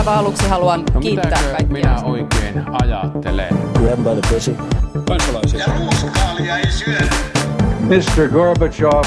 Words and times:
aivan 0.00 0.14
aluksi 0.18 0.48
haluan 0.48 0.84
No 0.94 1.00
kiittää 1.00 1.30
kaikkia. 1.42 1.66
minä 1.66 2.02
oikein 2.04 2.64
ajattelen? 2.82 3.48
Grab 3.72 3.98
by 3.98 4.20
the 4.20 4.34
pussy. 4.34 4.56
kansalaisia. 5.08 5.60
Ja 5.60 5.66
ruuskaalia 5.78 6.58
ei 6.58 6.70
syödä. 6.70 7.14
Mr. 7.80 8.28
Gorbachev, 8.32 9.02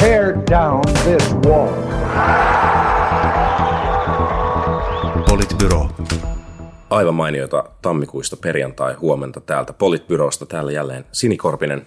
tear 0.00 0.34
down 0.50 0.80
this 1.04 1.34
wall. 1.34 1.72
Politbyro. 5.28 5.88
Aivan 6.90 7.14
mainiota 7.14 7.64
tammikuista 7.82 8.36
perjantai 8.36 8.94
huomenta 8.94 9.40
täältä 9.40 9.72
Politbyrosta. 9.72 10.46
Täällä 10.46 10.72
jälleen 10.72 11.04
Sini 11.12 11.36
Korpinen, 11.36 11.86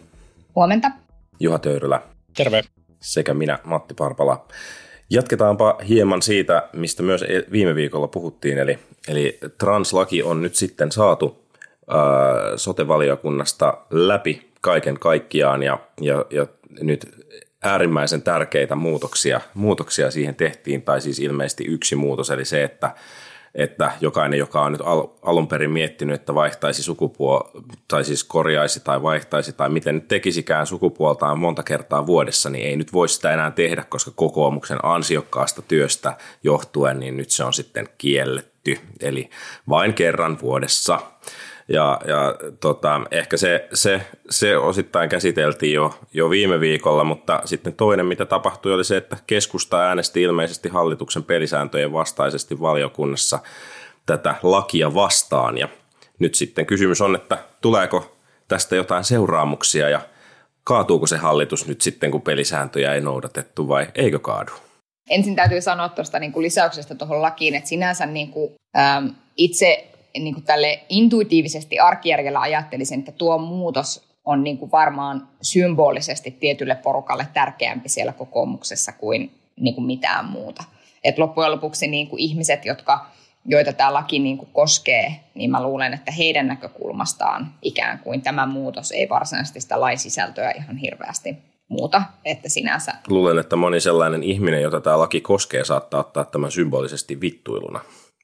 Huomenta. 0.55 0.91
Juha 1.39 1.59
Töyrylä 1.59 2.01
Terve. 2.37 2.61
sekä 2.99 3.33
minä 3.33 3.59
Matti 3.63 3.93
Parpala. 3.93 4.45
Jatketaanpa 5.13 5.77
hieman 5.87 6.21
siitä, 6.21 6.69
mistä 6.73 7.03
myös 7.03 7.21
e- 7.21 7.45
viime 7.51 7.75
viikolla 7.75 8.07
puhuttiin, 8.07 8.57
eli, 8.57 8.79
eli 9.07 9.37
translaki 9.57 10.23
on 10.23 10.41
nyt 10.41 10.55
sitten 10.55 10.91
saatu 10.91 11.43
ää, 11.87 11.97
sotevaliokunnasta 12.57 13.77
läpi 13.89 14.51
kaiken 14.61 14.99
kaikkiaan 14.99 15.63
ja, 15.63 15.79
ja, 16.01 16.25
ja 16.29 16.47
nyt 16.81 17.25
äärimmäisen 17.63 18.21
tärkeitä 18.21 18.75
muutoksia, 18.75 19.41
muutoksia 19.53 20.11
siihen 20.11 20.35
tehtiin, 20.35 20.81
tai 20.81 21.01
siis 21.01 21.19
ilmeisesti 21.19 21.65
yksi 21.65 21.95
muutos, 21.95 22.31
eli 22.31 22.45
se, 22.45 22.63
että 22.63 22.91
että 23.55 23.91
jokainen, 24.01 24.39
joka 24.39 24.61
on 24.61 24.71
nyt 24.71 24.81
al- 24.81 25.07
alun 25.21 25.47
perin 25.47 25.71
miettinyt, 25.71 26.15
että 26.15 26.35
vaihtaisi 26.35 26.83
sukupuolta, 26.83 27.61
tai 27.87 28.03
siis 28.03 28.23
korjaisi 28.23 28.79
tai 28.79 29.03
vaihtaisi, 29.03 29.53
tai 29.53 29.69
miten 29.69 29.95
nyt 29.95 30.07
tekisikään 30.07 30.67
sukupuoltaan 30.67 31.39
monta 31.39 31.63
kertaa 31.63 32.05
vuodessa, 32.05 32.49
niin 32.49 32.65
ei 32.65 32.77
nyt 32.77 32.93
voi 32.93 33.09
sitä 33.09 33.33
enää 33.33 33.51
tehdä, 33.51 33.83
koska 33.89 34.11
kokoomuksen 34.15 34.85
ansiokkaasta 34.85 35.61
työstä 35.61 36.17
johtuen, 36.43 36.99
niin 36.99 37.17
nyt 37.17 37.29
se 37.29 37.43
on 37.43 37.53
sitten 37.53 37.89
kielletty, 37.97 38.77
eli 38.99 39.29
vain 39.69 39.93
kerran 39.93 40.39
vuodessa. 40.41 40.99
Ja, 41.67 41.99
ja 42.07 42.35
tota, 42.59 43.01
ehkä 43.11 43.37
se, 43.37 43.67
se, 43.73 44.01
se 44.29 44.57
osittain 44.57 45.09
käsiteltiin 45.09 45.73
jo, 45.73 45.93
jo 46.13 46.29
viime 46.29 46.59
viikolla, 46.59 47.03
mutta 47.03 47.41
sitten 47.45 47.73
toinen, 47.73 48.05
mitä 48.05 48.25
tapahtui, 48.25 48.73
oli 48.73 48.83
se, 48.83 48.97
että 48.97 49.17
keskusta 49.27 49.79
äänesti 49.81 50.21
ilmeisesti 50.21 50.69
hallituksen 50.69 51.23
pelisääntöjen 51.23 51.93
vastaisesti 51.93 52.61
valiokunnassa 52.61 53.39
tätä 54.05 54.35
lakia 54.43 54.93
vastaan. 54.93 55.57
Ja 55.57 55.67
nyt 56.19 56.35
sitten 56.35 56.65
kysymys 56.65 57.01
on, 57.01 57.15
että 57.15 57.37
tuleeko 57.61 58.17
tästä 58.47 58.75
jotain 58.75 59.03
seuraamuksia 59.03 59.89
ja 59.89 60.01
kaatuuko 60.63 61.07
se 61.07 61.17
hallitus 61.17 61.67
nyt 61.67 61.81
sitten, 61.81 62.11
kun 62.11 62.21
pelisääntöjä 62.21 62.93
ei 62.93 63.01
noudatettu 63.01 63.67
vai 63.67 63.87
eikö 63.95 64.19
kaadu? 64.19 64.51
Ensin 65.09 65.35
täytyy 65.35 65.61
sanoa 65.61 65.89
tuosta 65.89 66.19
niin 66.19 66.31
kuin 66.31 66.43
lisäyksestä 66.43 66.95
tuohon 66.95 67.21
lakiin, 67.21 67.55
että 67.55 67.69
sinänsä 67.69 68.05
niin 68.05 68.31
kuin, 68.31 68.53
äm, 68.77 69.15
itse 69.37 69.92
niin 70.19 70.33
kuin 70.33 70.43
tälle 70.43 70.83
intuitiivisesti 70.89 71.79
arkijärjellä 71.79 72.39
ajattelisin, 72.39 72.99
että 72.99 73.11
tuo 73.11 73.37
muutos 73.37 74.13
on 74.25 74.43
niin 74.43 74.57
kuin 74.57 74.71
varmaan 74.71 75.27
symbolisesti 75.41 76.31
tietylle 76.31 76.75
porukalle 76.75 77.27
tärkeämpi 77.33 77.89
siellä 77.89 78.13
kokoomuksessa 78.13 78.91
kuin, 78.91 79.31
niin 79.59 79.75
kuin 79.75 79.85
mitään 79.85 80.25
muuta. 80.25 80.63
Et 81.03 81.17
loppujen 81.17 81.51
lopuksi 81.51 81.87
niin 81.87 82.07
kuin 82.07 82.19
ihmiset, 82.19 82.65
jotka, 82.65 83.05
joita 83.45 83.73
tämä 83.73 83.93
laki 83.93 84.19
niin 84.19 84.37
kuin 84.37 84.49
koskee, 84.53 85.19
niin 85.35 85.51
mä 85.51 85.63
luulen, 85.63 85.93
että 85.93 86.11
heidän 86.11 86.47
näkökulmastaan 86.47 87.53
ikään 87.61 87.99
kuin 87.99 88.21
tämä 88.21 88.45
muutos 88.45 88.91
ei 88.91 89.09
varsinaisesti 89.09 89.61
sitä 89.61 89.81
lain 89.81 89.99
sisältöä 89.99 90.51
ihan 90.51 90.77
hirveästi 90.77 91.37
muuta, 91.67 92.03
että 92.25 92.49
sinänsä 92.49 92.93
Luulen, 93.07 93.39
että 93.39 93.55
moni 93.55 93.79
sellainen 93.79 94.23
ihminen, 94.23 94.61
jota 94.61 94.81
tämä 94.81 94.99
laki 94.99 95.21
koskee, 95.21 95.65
saattaa 95.65 95.99
ottaa 95.99 96.25
tämän 96.25 96.51
symbolisesti 96.51 97.21
vittuiluna. 97.21 97.79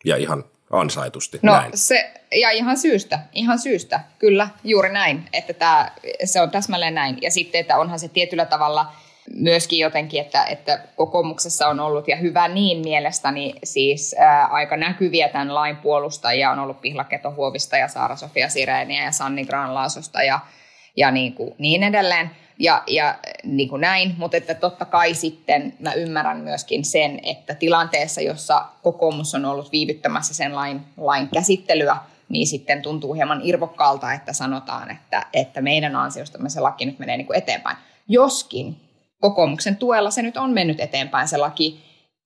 Ja 0.06 0.18
ihan 0.18 0.44
ansaitusti 0.72 1.40
No 1.42 1.54
näin. 1.54 1.72
se, 1.76 2.12
ja 2.32 2.52
ihan 2.52 2.78
syystä, 2.78 3.20
ihan 3.34 3.60
syystä, 3.60 4.00
kyllä, 4.20 4.50
juuri 4.64 4.94
näin, 4.94 5.26
että 5.34 5.54
tämä, 5.54 5.92
se 6.24 6.42
on 6.42 6.52
täsmälleen 6.52 6.96
näin. 6.96 7.18
Ja 7.22 7.32
sitten, 7.32 7.62
että 7.62 7.78
onhan 7.78 8.00
se 8.00 8.08
tietyllä 8.08 8.46
tavalla 8.46 8.92
myöskin 9.36 9.80
jotenkin, 9.80 10.22
että, 10.22 10.46
että 10.46 10.80
kokoomuksessa 10.96 11.68
on 11.68 11.80
ollut, 11.80 12.08
ja 12.08 12.16
hyvä 12.16 12.48
niin 12.48 12.78
mielestäni, 12.78 13.54
siis 13.64 14.16
ää, 14.20 14.46
aika 14.46 14.78
näkyviä 14.78 15.30
tämän 15.30 15.56
lain 15.56 15.78
puolustajia 15.78 16.52
on 16.52 16.60
ollut 16.60 16.82
Pihla 16.82 17.04
Keto-Huovista 17.04 17.78
ja 17.78 17.88
Saara-Sofia 17.88 18.50
Sireeniä 18.50 19.04
ja 19.04 19.12
Sanni 19.12 19.46
Granlaasosta 19.46 20.24
ja, 20.24 20.40
ja 20.98 21.12
niin, 21.12 21.34
kuin, 21.34 21.56
niin 21.58 21.84
edelleen. 21.84 22.32
Ja, 22.60 22.84
ja 22.88 23.16
niin 23.44 23.70
kuin 23.70 23.82
näin, 23.82 24.16
mutta 24.18 24.38
että 24.38 24.54
totta 24.56 24.86
kai 24.86 25.14
sitten 25.14 25.74
mä 25.80 25.94
ymmärrän 25.94 26.38
myöskin 26.38 26.86
sen, 26.86 27.20
että 27.24 27.56
tilanteessa, 27.56 28.22
jossa 28.22 28.66
kokoomus 28.84 29.36
on 29.36 29.46
ollut 29.46 29.72
viivyttämässä 29.72 30.34
sen 30.34 30.56
lain, 30.56 30.82
lain 30.98 31.30
käsittelyä, 31.34 31.98
niin 32.30 32.48
sitten 32.48 32.82
tuntuu 32.82 33.14
hieman 33.14 33.42
irvokkaalta, 33.44 34.14
että 34.14 34.34
sanotaan, 34.34 34.92
että, 34.92 35.26
että 35.34 35.62
meidän 35.62 35.96
ansiostamme 35.96 36.50
se 36.50 36.60
laki 36.60 36.86
nyt 36.86 37.00
menee 37.00 37.18
niin 37.18 37.28
kuin 37.28 37.38
eteenpäin. 37.38 37.78
Joskin 38.08 38.76
kokoomuksen 39.22 39.76
tuella 39.76 40.12
se 40.12 40.22
nyt 40.22 40.38
on 40.38 40.52
mennyt 40.52 40.80
eteenpäin 40.80 41.28
se 41.28 41.38
laki 41.38 41.80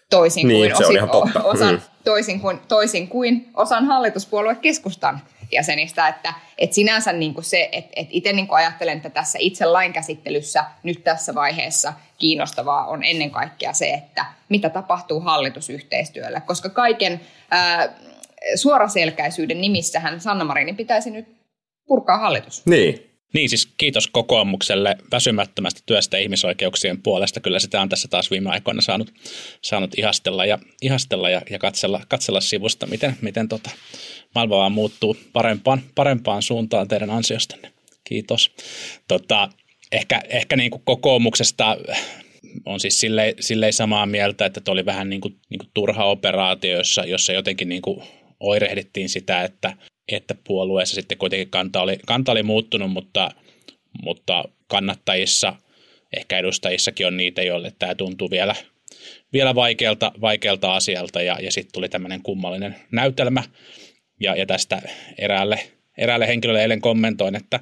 toisin 0.09 0.47
Niin, 0.47 0.71
kuin, 0.87 1.09
totta. 1.11 1.43
osan, 1.43 1.73
Mm. 1.75 1.81
toisin, 2.03 2.39
kuin, 2.39 2.59
toisin 2.67 3.07
kuin 3.07 3.49
osan 3.53 3.85
hallituspuolue 3.85 4.55
keskustan 4.55 5.21
jäsenistä, 5.53 6.07
että, 6.07 6.33
että 6.57 6.73
sinänsä 6.73 7.13
niin 7.13 7.33
kuin 7.33 7.43
se, 7.43 7.69
että, 7.71 7.91
että 7.95 8.11
itse 8.13 8.33
niin 8.33 8.47
kuin 8.47 8.57
ajattelen, 8.57 8.97
että 8.97 9.09
tässä 9.09 9.39
itse 9.41 9.65
lainkäsittelyssä 9.65 10.65
nyt 10.83 11.03
tässä 11.03 11.35
vaiheessa 11.35 11.93
kiinnostavaa 12.17 12.85
on 12.85 13.03
ennen 13.03 13.31
kaikkea 13.31 13.73
se, 13.73 13.89
että 13.89 14.25
mitä 14.49 14.69
tapahtuu 14.69 15.19
hallitusyhteistyölle, 15.19 16.41
koska 16.41 16.69
kaiken 16.69 17.21
ää, 17.51 17.89
suoraselkäisyyden 18.55 19.61
nimissähän 19.61 20.21
Sanna 20.21 20.45
Marinin 20.45 20.77
pitäisi 20.77 21.11
nyt 21.11 21.27
purkaa 21.87 22.17
hallitus. 22.17 22.65
Niin, 22.65 23.12
Niin 23.33 23.49
siis 23.49 23.69
kiitos 23.77 24.07
kokoomukselle 24.07 24.97
väsymättömästä 25.11 25.81
työstä 25.85 26.17
ihmisoikeuksien 26.17 27.01
puolesta. 27.01 27.39
Kyllä 27.39 27.59
sitä 27.59 27.81
on 27.81 27.89
tässä 27.89 28.07
taas 28.07 28.31
viime 28.31 28.49
aikoina 28.49 28.81
saanut, 28.81 29.13
saanut 29.61 29.91
ihastella 29.97 30.45
ja, 30.45 30.59
ihastella 30.81 31.29
ja, 31.29 31.41
ja 31.49 31.59
katsella, 31.59 32.01
katsella 32.07 32.41
sivusta, 32.41 32.85
miten, 32.85 33.17
miten 33.21 33.49
tota, 33.49 33.69
maailma 34.35 34.57
vaan 34.57 34.71
muuttuu 34.71 35.17
parempaan, 35.33 35.81
parempaan 35.95 36.41
suuntaan 36.41 36.87
teidän 36.87 37.09
ansiostanne. 37.09 37.71
Kiitos. 38.03 38.51
Tota, 39.07 39.49
ehkä 39.91 40.21
ehkä 40.29 40.55
niin 40.55 40.71
kuin 40.71 40.81
kokoomuksesta 40.85 41.77
on 42.65 42.79
siis 42.79 42.99
silleen, 42.99 43.33
silleen 43.39 43.73
samaa 43.73 44.05
mieltä, 44.05 44.45
että 44.45 44.71
oli 44.71 44.85
vähän 44.85 45.09
niin 45.09 45.21
kuin, 45.21 45.35
niin 45.49 45.59
kuin 45.59 45.69
turha 45.73 46.05
operaatio, 46.05 46.77
jossa, 46.77 47.03
jossa 47.05 47.33
jotenkin 47.33 47.69
niin 47.69 47.81
kuin 47.81 48.03
oirehdittiin 48.39 49.09
sitä, 49.09 49.43
että, 49.43 49.73
että 50.11 50.35
puolueessa 50.43 50.95
sitten 50.95 51.17
kuitenkin 51.17 51.49
kanta 51.49 51.81
oli, 51.81 51.97
kanta 52.07 52.31
oli 52.31 52.43
muuttunut, 52.43 52.91
mutta, 52.91 53.31
mutta 54.03 54.43
kannattajissa, 54.67 55.55
ehkä 56.17 56.37
edustajissakin 56.37 57.07
on 57.07 57.17
niitä, 57.17 57.43
joille 57.43 57.73
tämä 57.79 57.95
tuntuu 57.95 58.31
vielä, 58.31 58.55
vielä 59.33 59.55
vaikealta, 59.55 60.11
vaikealta 60.21 60.75
asialta 60.75 61.21
ja, 61.21 61.37
ja 61.41 61.51
sitten 61.51 61.73
tuli 61.73 61.89
tämmöinen 61.89 62.21
kummallinen 62.21 62.75
näytelmä. 62.91 63.43
Ja, 64.19 64.35
ja 64.35 64.45
tästä 64.45 64.81
eräälle, 65.17 65.59
eräälle 65.97 66.27
henkilölle 66.27 66.61
eilen 66.61 66.81
kommentoin, 66.81 67.35
että 67.35 67.59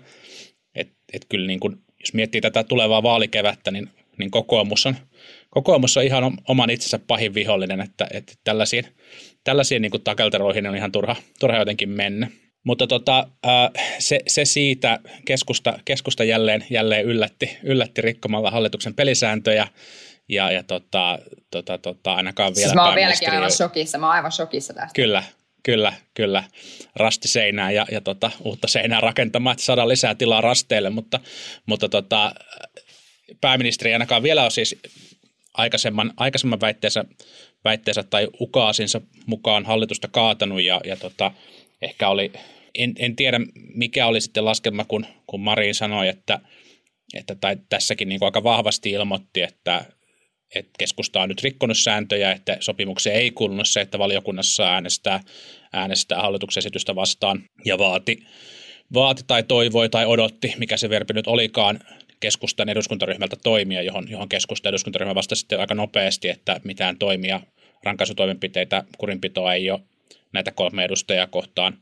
et, 0.75 0.89
et 1.13 1.25
kyllä 1.29 1.47
niin 1.47 1.59
kuin, 1.59 1.77
jos 1.99 2.13
miettii 2.13 2.41
tätä 2.41 2.63
tulevaa 2.63 3.03
vaalikevättä, 3.03 3.71
niin, 3.71 3.89
niin 4.17 4.31
kokoomus, 4.31 4.85
on, 4.85 4.95
kokoomus 5.51 5.97
on 5.97 6.03
ihan 6.03 6.37
oman 6.47 6.69
itsensä 6.69 6.99
pahin 6.99 7.33
vihollinen, 7.33 7.81
että, 7.81 8.07
että 8.13 8.33
tällaisiin, 8.43 8.85
tällaisiin 9.43 9.81
niin 9.81 9.91
takelteroihin 10.03 10.67
on 10.67 10.75
ihan 10.75 10.91
turha, 10.91 11.15
turha 11.39 11.57
jotenkin 11.57 11.89
mennä. 11.89 12.27
Mutta 12.63 12.87
tota, 12.87 13.27
se, 13.99 14.19
se 14.27 14.45
siitä 14.45 14.99
keskusta, 15.25 15.79
keskusta 15.85 16.23
jälleen, 16.23 16.65
jälleen 16.69 17.05
yllätti, 17.05 17.57
yllätti 17.63 18.01
rikkomalla 18.01 18.51
hallituksen 18.51 18.93
pelisääntöjä 18.93 19.67
ja, 20.29 20.51
ja 20.51 20.63
tota, 20.63 21.19
tota, 21.51 21.77
tota, 21.77 22.13
ainakaan 22.13 22.53
vielä 22.55 22.67
Siis 22.67 22.75
mä 22.75 22.85
oon 22.85 22.95
vieläkin 22.95 23.31
aivan 23.31 23.51
shokissa, 23.51 23.97
mä 23.97 24.05
oon 24.05 24.15
aivan 24.15 24.31
shokissa 24.31 24.73
tästä. 24.73 24.93
Kyllä, 24.95 25.23
kyllä, 25.63 25.93
kyllä. 26.13 26.43
Rasti 26.95 27.27
seinää 27.27 27.71
ja, 27.71 27.85
ja 27.91 28.01
tota, 28.01 28.31
uutta 28.43 28.67
seinää 28.67 29.01
rakentamaan, 29.01 29.53
että 29.53 29.65
saadaan 29.65 29.89
lisää 29.89 30.15
tilaa 30.15 30.41
rasteille, 30.41 30.89
mutta, 30.89 31.19
mutta 31.65 31.89
tota, 31.89 32.31
pääministeri 33.41 33.89
ei 33.89 33.95
ainakaan 33.95 34.23
vielä 34.23 34.43
on 34.45 34.51
siis 34.51 34.79
aikaisemman, 35.53 36.13
aikaisemman 36.17 36.61
väitteensä, 36.61 37.05
väitteensä 37.63 38.03
tai 38.03 38.27
ukaasinsa 38.39 39.01
mukaan 39.25 39.65
hallitusta 39.65 40.07
kaatanut 40.07 40.61
ja, 40.61 40.81
ja 40.83 40.97
tota, 40.97 41.31
ehkä 41.81 42.09
oli, 42.09 42.31
en, 42.75 42.93
en 42.99 43.15
tiedä 43.15 43.39
mikä 43.75 44.07
oli 44.07 44.21
sitten 44.21 44.45
laskelma, 44.45 44.85
kun, 44.85 45.05
kun 45.27 45.39
Marin 45.39 45.75
sanoi, 45.75 46.07
että, 46.07 46.39
että 47.13 47.35
tai 47.35 47.57
tässäkin 47.69 48.09
niin 48.09 48.23
aika 48.23 48.43
vahvasti 48.43 48.89
ilmoitti, 48.91 49.41
että, 49.41 49.85
että 50.55 50.71
keskusta 50.79 51.21
on 51.21 51.29
nyt 51.29 51.43
rikkonut 51.43 51.77
sääntöjä, 51.77 52.31
että 52.31 52.57
sopimukseen 52.59 53.15
ei 53.15 53.31
kuulunut 53.31 53.69
se, 53.69 53.81
että 53.81 53.99
valiokunnassa 53.99 54.63
äänestää, 54.63 55.19
äänestää 55.73 56.21
hallituksen 56.21 56.61
esitystä 56.61 56.95
vastaan 56.95 57.43
ja 57.65 57.77
vaati, 57.77 58.23
vaati 58.93 59.23
tai 59.27 59.43
toivoi 59.43 59.89
tai 59.89 60.05
odotti, 60.05 60.53
mikä 60.57 60.77
se 60.77 60.89
verbi 60.89 61.13
nyt 61.13 61.27
olikaan, 61.27 61.79
keskustan 62.21 62.69
eduskuntaryhmältä 62.69 63.35
toimia, 63.43 63.81
johon, 63.81 64.11
johon 64.11 64.29
keskustan 64.29 64.69
eduskuntaryhmä 64.69 65.15
vastasi 65.15 65.39
sitten 65.39 65.59
aika 65.59 65.75
nopeasti, 65.75 66.29
että 66.29 66.61
mitään 66.63 66.97
toimia, 66.97 67.41
rankaisutoimenpiteitä, 67.83 68.83
kurinpitoa 68.97 69.53
ei 69.53 69.71
ole, 69.71 69.79
näitä 70.33 70.51
kolme 70.51 70.83
edustajaa 70.83 71.27
kohtaan, 71.27 71.77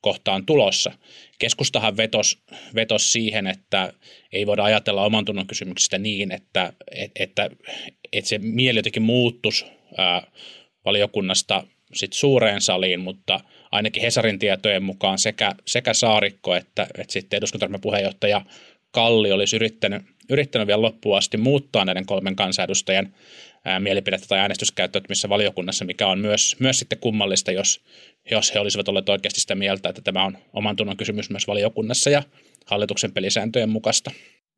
kohtaan 0.00 0.46
tulossa. 0.46 0.92
Keskustahan 1.38 1.96
vetos, 1.96 2.38
vetos 2.74 3.12
siihen, 3.12 3.46
että 3.46 3.92
ei 4.32 4.46
voida 4.46 4.64
ajatella 4.64 5.04
oman 5.04 5.24
tunnon 5.24 5.46
kysymyksistä 5.46 5.98
niin, 5.98 6.32
että, 6.32 6.72
että, 6.90 7.22
että, 7.22 7.50
että 8.12 8.28
se 8.28 8.38
mieli 8.38 8.78
jotenkin 8.78 9.02
muuttuisi 9.02 9.64
ää, 9.98 10.26
valiokunnasta 10.84 11.64
sit 11.94 12.12
suureen 12.12 12.60
saliin, 12.60 13.00
mutta 13.00 13.40
ainakin 13.72 14.02
Hesarin 14.02 14.38
tietojen 14.38 14.82
mukaan 14.82 15.18
sekä, 15.18 15.54
sekä 15.66 15.94
Saarikko 15.94 16.54
että, 16.54 16.86
että 16.98 17.12
sitten 17.12 17.36
eduskuntaryhmän 17.36 17.80
puheenjohtaja 17.80 18.44
Kalli 18.94 19.32
olisi 19.32 19.56
yrittänyt, 19.56 20.02
yrittänyt 20.30 20.66
vielä 20.66 20.82
loppuun 20.82 21.18
asti 21.18 21.36
muuttaa 21.36 21.84
näiden 21.84 22.06
kolmen 22.06 22.36
kansanedustajan 22.36 23.14
ää, 23.64 23.80
mielipidettä 23.80 24.26
tai 24.28 24.38
äänestyskäyttäytymistä 24.38 25.28
valiokunnassa, 25.28 25.84
mikä 25.84 26.06
on 26.06 26.18
myös, 26.18 26.56
myös 26.58 26.78
sitten 26.78 26.98
kummallista, 26.98 27.52
jos, 27.52 27.80
jos 28.30 28.54
he 28.54 28.60
olisivat 28.60 28.88
olleet 28.88 29.08
oikeasti 29.08 29.40
sitä 29.40 29.54
mieltä, 29.54 29.88
että 29.88 30.02
tämä 30.02 30.24
on 30.24 30.38
oman 30.52 30.76
tunnon 30.76 30.96
kysymys 30.96 31.30
myös 31.30 31.46
valiokunnassa 31.46 32.10
ja 32.10 32.22
hallituksen 32.66 33.12
pelisääntöjen 33.12 33.68
mukaista. 33.68 34.10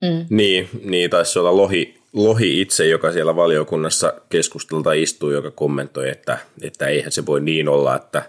Mm. 0.02 0.26
Niin, 0.30 0.68
niin, 0.84 1.10
taisi 1.10 1.38
olla 1.38 1.56
Lohi, 1.56 1.98
Lohi 2.16 2.60
itse, 2.60 2.86
joka 2.86 3.12
siellä 3.12 3.36
valiokunnassa 3.36 4.14
keskustelta 4.28 4.92
istuu, 4.92 5.30
joka 5.30 5.50
kommentoi, 5.50 6.08
että, 6.08 6.38
että 6.62 6.86
eihän 6.86 7.12
se 7.12 7.26
voi 7.26 7.40
niin 7.40 7.68
olla, 7.68 7.96
että 7.96 8.22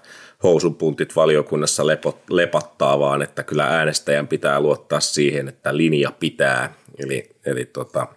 housunpuntit 0.44 1.16
valiokunnassa 1.16 1.88
lepot, 1.88 2.18
lepattaa, 2.30 3.00
vaan 3.00 3.22
että 3.22 3.44
kyllä 3.44 3.64
äänestäjän 3.64 4.28
pitää 4.28 4.60
luottaa 4.60 5.00
siihen, 5.00 5.48
että 5.48 5.78
linja 5.78 6.12
pitää. 6.20 6.74
Eli, 6.98 7.30
eli 7.46 7.66
tota, 7.66 8.08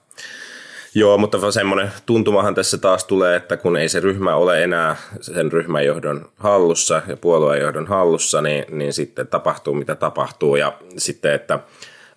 Joo, 0.94 1.18
mutta 1.18 1.52
semmoinen 1.52 1.90
tuntumahan 2.06 2.54
tässä 2.54 2.78
taas 2.78 3.04
tulee, 3.04 3.36
että 3.36 3.56
kun 3.56 3.76
ei 3.76 3.88
se 3.88 4.00
ryhmä 4.00 4.34
ole 4.34 4.64
enää 4.64 4.96
sen 5.20 5.52
ryhmäjohdon 5.52 6.28
hallussa 6.36 7.02
ja 7.06 7.16
puoluejohdon 7.16 7.86
hallussa, 7.86 8.42
niin, 8.42 8.64
niin 8.70 8.92
sitten 8.92 9.26
tapahtuu 9.26 9.74
mitä 9.74 9.94
tapahtuu. 9.94 10.56
Ja 10.56 10.78
sitten, 10.96 11.34
että 11.34 11.58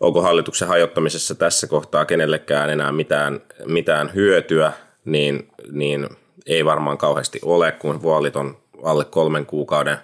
onko 0.04 0.22
hallituksen 0.22 0.68
hajottamisessa 0.68 1.36
tässä 1.36 1.68
kohtaa 1.68 2.06
kenellekään 2.06 2.70
enää 2.70 2.92
mitään, 2.92 3.42
mitään 3.66 4.12
hyötyä, 4.14 4.72
niin, 5.06 5.50
niin 5.72 6.10
ei 6.46 6.66
varmaan 6.66 6.98
kauheasti 6.98 7.40
ole, 7.44 7.72
kun 7.72 8.02
vuolit 8.02 8.36
on 8.36 8.58
alle 8.84 9.06
kolmen 9.06 9.46
kuukauden, 9.46 9.98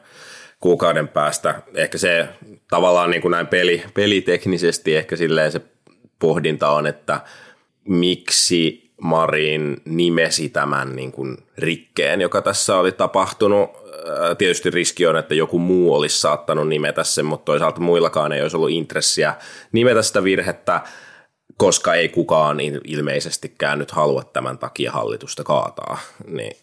kuukauden 0.60 1.07
päästä. 1.07 1.62
Ehkä 1.75 1.98
se 1.98 2.28
tavallaan 2.69 3.12
niin 3.12 3.22
kuin 3.22 3.31
näin 3.31 3.48
peli, 3.48 3.84
peliteknisesti 3.94 4.96
ehkä 4.96 5.16
silleen 5.16 5.51
se 5.51 5.62
pohdinta 6.19 6.69
on, 6.69 6.88
että 6.88 7.22
miksi 7.88 8.92
Marin 9.01 9.81
nimesi 9.86 10.50
tämän 10.50 10.96
niin 10.96 11.12
kuin 11.12 11.38
rikkeen, 11.57 12.22
joka 12.22 12.42
tässä 12.42 12.78
oli 12.78 12.92
tapahtunut. 12.92 13.69
Tietysti 14.38 14.69
riski 14.69 15.07
on, 15.07 15.18
että 15.18 15.36
joku 15.36 15.60
muu 15.60 15.94
olisi 15.94 16.19
saattanut 16.19 16.68
nimetä 16.68 17.04
sen, 17.04 17.25
mutta 17.25 17.46
toisaalta 17.46 17.81
muillakaan 17.81 18.31
ei 18.31 18.42
olisi 18.42 18.56
ollut 18.57 18.69
intressiä 18.69 19.34
nimetä 19.72 20.01
sitä 20.01 20.24
virhettä, 20.24 20.81
koska 21.57 21.94
ei 21.94 22.10
kukaan 22.10 22.60
ilmeisestikään 22.84 23.80
nyt 23.80 23.92
halua 23.92 24.24
tämän 24.24 24.57
takia 24.57 24.92
hallitusta 24.92 25.44
kaataa. 25.44 25.98
Niin, 26.28 26.57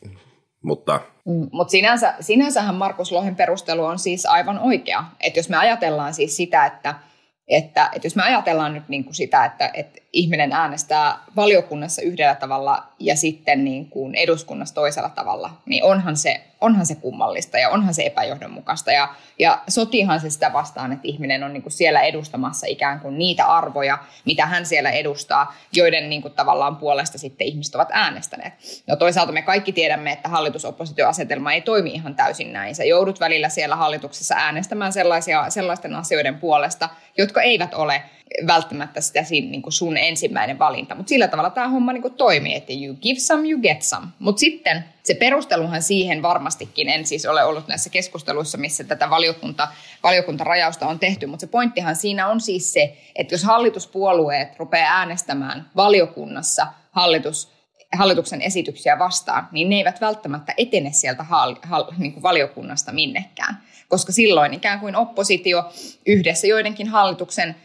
mutta 0.62 1.00
mm, 1.25 1.49
Mutta 1.53 1.71
sinänsä, 1.71 2.15
sinänsähän 2.21 2.75
Markus 2.75 3.12
Lohen 3.12 3.37
perustelu 3.37 3.85
on 3.85 3.99
siis 3.99 4.27
aivan 4.27 4.59
oikea. 4.59 5.05
Että 5.21 5.38
jos 5.38 5.49
me 5.49 5.56
ajatellaan 5.56 6.15
siis 6.15 6.37
sitä, 6.37 6.67
että– 6.67 6.94
että, 7.49 7.91
että 7.93 8.06
jos 8.06 8.17
me 8.17 8.23
ajatellaan 8.23 8.75
nyt 8.75 8.88
niin 8.88 9.05
kuin 9.05 9.15
sitä, 9.15 9.44
että, 9.44 9.71
että 9.75 10.00
ihminen 10.16 10.52
äänestää 10.52 11.18
valiokunnassa 11.36 12.02
yhdellä 12.02 12.34
tavalla 12.34 12.86
ja 12.98 13.16
sitten 13.16 13.64
niin 13.64 13.90
kuin 13.90 14.14
eduskunnassa 14.14 14.74
toisella 14.74 15.08
tavalla, 15.08 15.50
niin 15.66 15.84
onhan 15.84 16.16
se, 16.16 16.40
onhan 16.60 16.86
se 16.86 16.94
kummallista 16.94 17.58
ja 17.58 17.68
onhan 17.68 17.94
se 17.94 18.06
epäjohdonmukaista. 18.06 18.92
Ja, 18.92 19.08
ja 19.38 19.62
sotihan 19.68 20.20
se 20.20 20.30
sitä 20.30 20.52
vastaan, 20.52 20.92
että 20.92 21.08
ihminen 21.08 21.44
on 21.44 21.52
niin 21.52 21.62
kuin 21.62 21.72
siellä 21.72 22.00
edustamassa 22.00 22.66
ikään 22.66 23.00
kuin 23.00 23.18
niitä 23.18 23.46
arvoja, 23.46 23.98
mitä 24.24 24.46
hän 24.46 24.66
siellä 24.66 24.90
edustaa, 24.90 25.54
joiden 25.72 26.10
niin 26.10 26.22
kuin 26.22 26.34
tavallaan 26.34 26.76
puolesta 26.76 27.18
sitten 27.18 27.46
ihmiset 27.46 27.74
ovat 27.74 27.88
äänestäneet. 27.92 28.52
No 28.86 28.96
toisaalta 28.96 29.32
me 29.32 29.42
kaikki 29.42 29.72
tiedämme, 29.72 30.12
että 30.12 30.28
hallitusoppositioasetelma 30.28 31.52
ei 31.52 31.60
toimi 31.60 31.90
ihan 31.90 32.14
täysin 32.14 32.52
näin. 32.52 32.74
Sä 32.74 32.84
joudut 32.84 33.20
välillä 33.20 33.48
siellä 33.48 33.76
hallituksessa 33.76 34.34
äänestämään 34.38 34.92
sellaisia, 34.92 35.50
sellaisten 35.50 35.94
asioiden 35.94 36.38
puolesta, 36.38 36.88
jotka 37.18 37.42
eivät 37.42 37.74
ole 37.74 38.02
välttämättä 38.46 39.00
sitä 39.00 39.25
niin 39.31 39.62
kuin 39.62 39.73
sun 39.73 39.96
ensimmäinen 39.96 40.58
valinta. 40.58 40.94
Mutta 40.94 41.08
sillä 41.08 41.28
tavalla 41.28 41.50
tämä 41.50 41.69
homma 41.69 41.93
niin 41.93 42.02
kuin 42.02 42.14
toimii, 42.14 42.55
että 42.55 42.73
you 42.73 42.96
give 43.02 43.20
some, 43.20 43.49
you 43.49 43.61
get 43.61 43.82
some. 43.82 44.06
Mutta 44.19 44.40
sitten 44.40 44.84
se 45.02 45.14
perusteluhan 45.14 45.82
siihen 45.82 46.23
varmastikin, 46.23 46.88
en 46.88 47.06
siis 47.06 47.26
ole 47.26 47.44
ollut 47.44 47.69
näissä 47.69 47.90
keskusteluissa, 47.90 48.58
missä 48.58 48.84
tätä 48.84 49.11
valiokunta, 49.11 49.69
valiokuntarajausta 50.02 50.87
on 50.87 50.99
tehty, 50.99 51.26
mutta 51.26 51.40
se 51.40 51.50
pointtihan 51.50 51.96
siinä 51.96 52.28
on 52.28 52.40
siis 52.40 52.73
se, 52.73 52.96
että 53.14 53.34
jos 53.34 53.44
hallituspuolueet 53.44 54.58
rupeaa 54.58 54.99
äänestämään 54.99 55.70
valiokunnassa 55.76 56.67
hallitus 56.90 57.56
hallituksen 57.96 58.43
esityksiä 58.43 58.99
vastaan, 58.99 59.49
niin 59.52 59.70
ne 59.70 59.76
eivät 59.76 60.00
välttämättä 60.00 60.55
etene 60.56 60.93
sieltä 60.93 61.23
hal, 61.23 61.56
hal, 61.62 61.84
niin 61.99 62.12
kuin 62.12 62.23
valiokunnasta 62.23 62.93
minnekään. 62.93 63.62
Koska 63.88 64.12
silloin 64.12 64.55
ikään 64.55 64.81
kuin 64.81 64.96
oppositio 64.96 65.73
yhdessä 66.06 66.46
joidenkin 66.46 66.88
hallituksen 66.88 67.56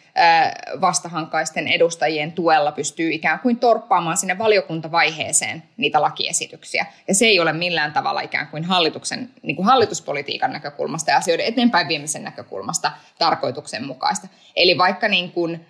vastahankaisten 0.81 1.67
edustajien 1.67 2.31
tuella 2.31 2.71
pystyy 2.71 3.11
ikään 3.11 3.39
kuin 3.39 3.59
torppaamaan 3.59 4.17
sinne 4.17 4.37
valiokuntavaiheeseen 4.37 5.63
niitä 5.77 6.01
lakiesityksiä. 6.01 6.85
Ja 7.07 7.15
se 7.15 7.25
ei 7.25 7.39
ole 7.39 7.53
millään 7.53 7.93
tavalla 7.93 8.21
ikään 8.21 8.47
kuin 8.47 8.63
hallituksen, 8.63 9.29
niin 9.41 9.55
kuin 9.55 9.65
hallituspolitiikan 9.65 10.53
näkökulmasta 10.53 11.11
ja 11.11 11.17
asioiden 11.17 11.45
eteenpäin 11.45 11.87
viemisen 11.87 12.23
näkökulmasta 12.23 12.91
tarkoituksenmukaista. 13.19 14.27
Eli 14.55 14.77
vaikka 14.77 15.07
niin 15.07 15.31
kuin 15.31 15.65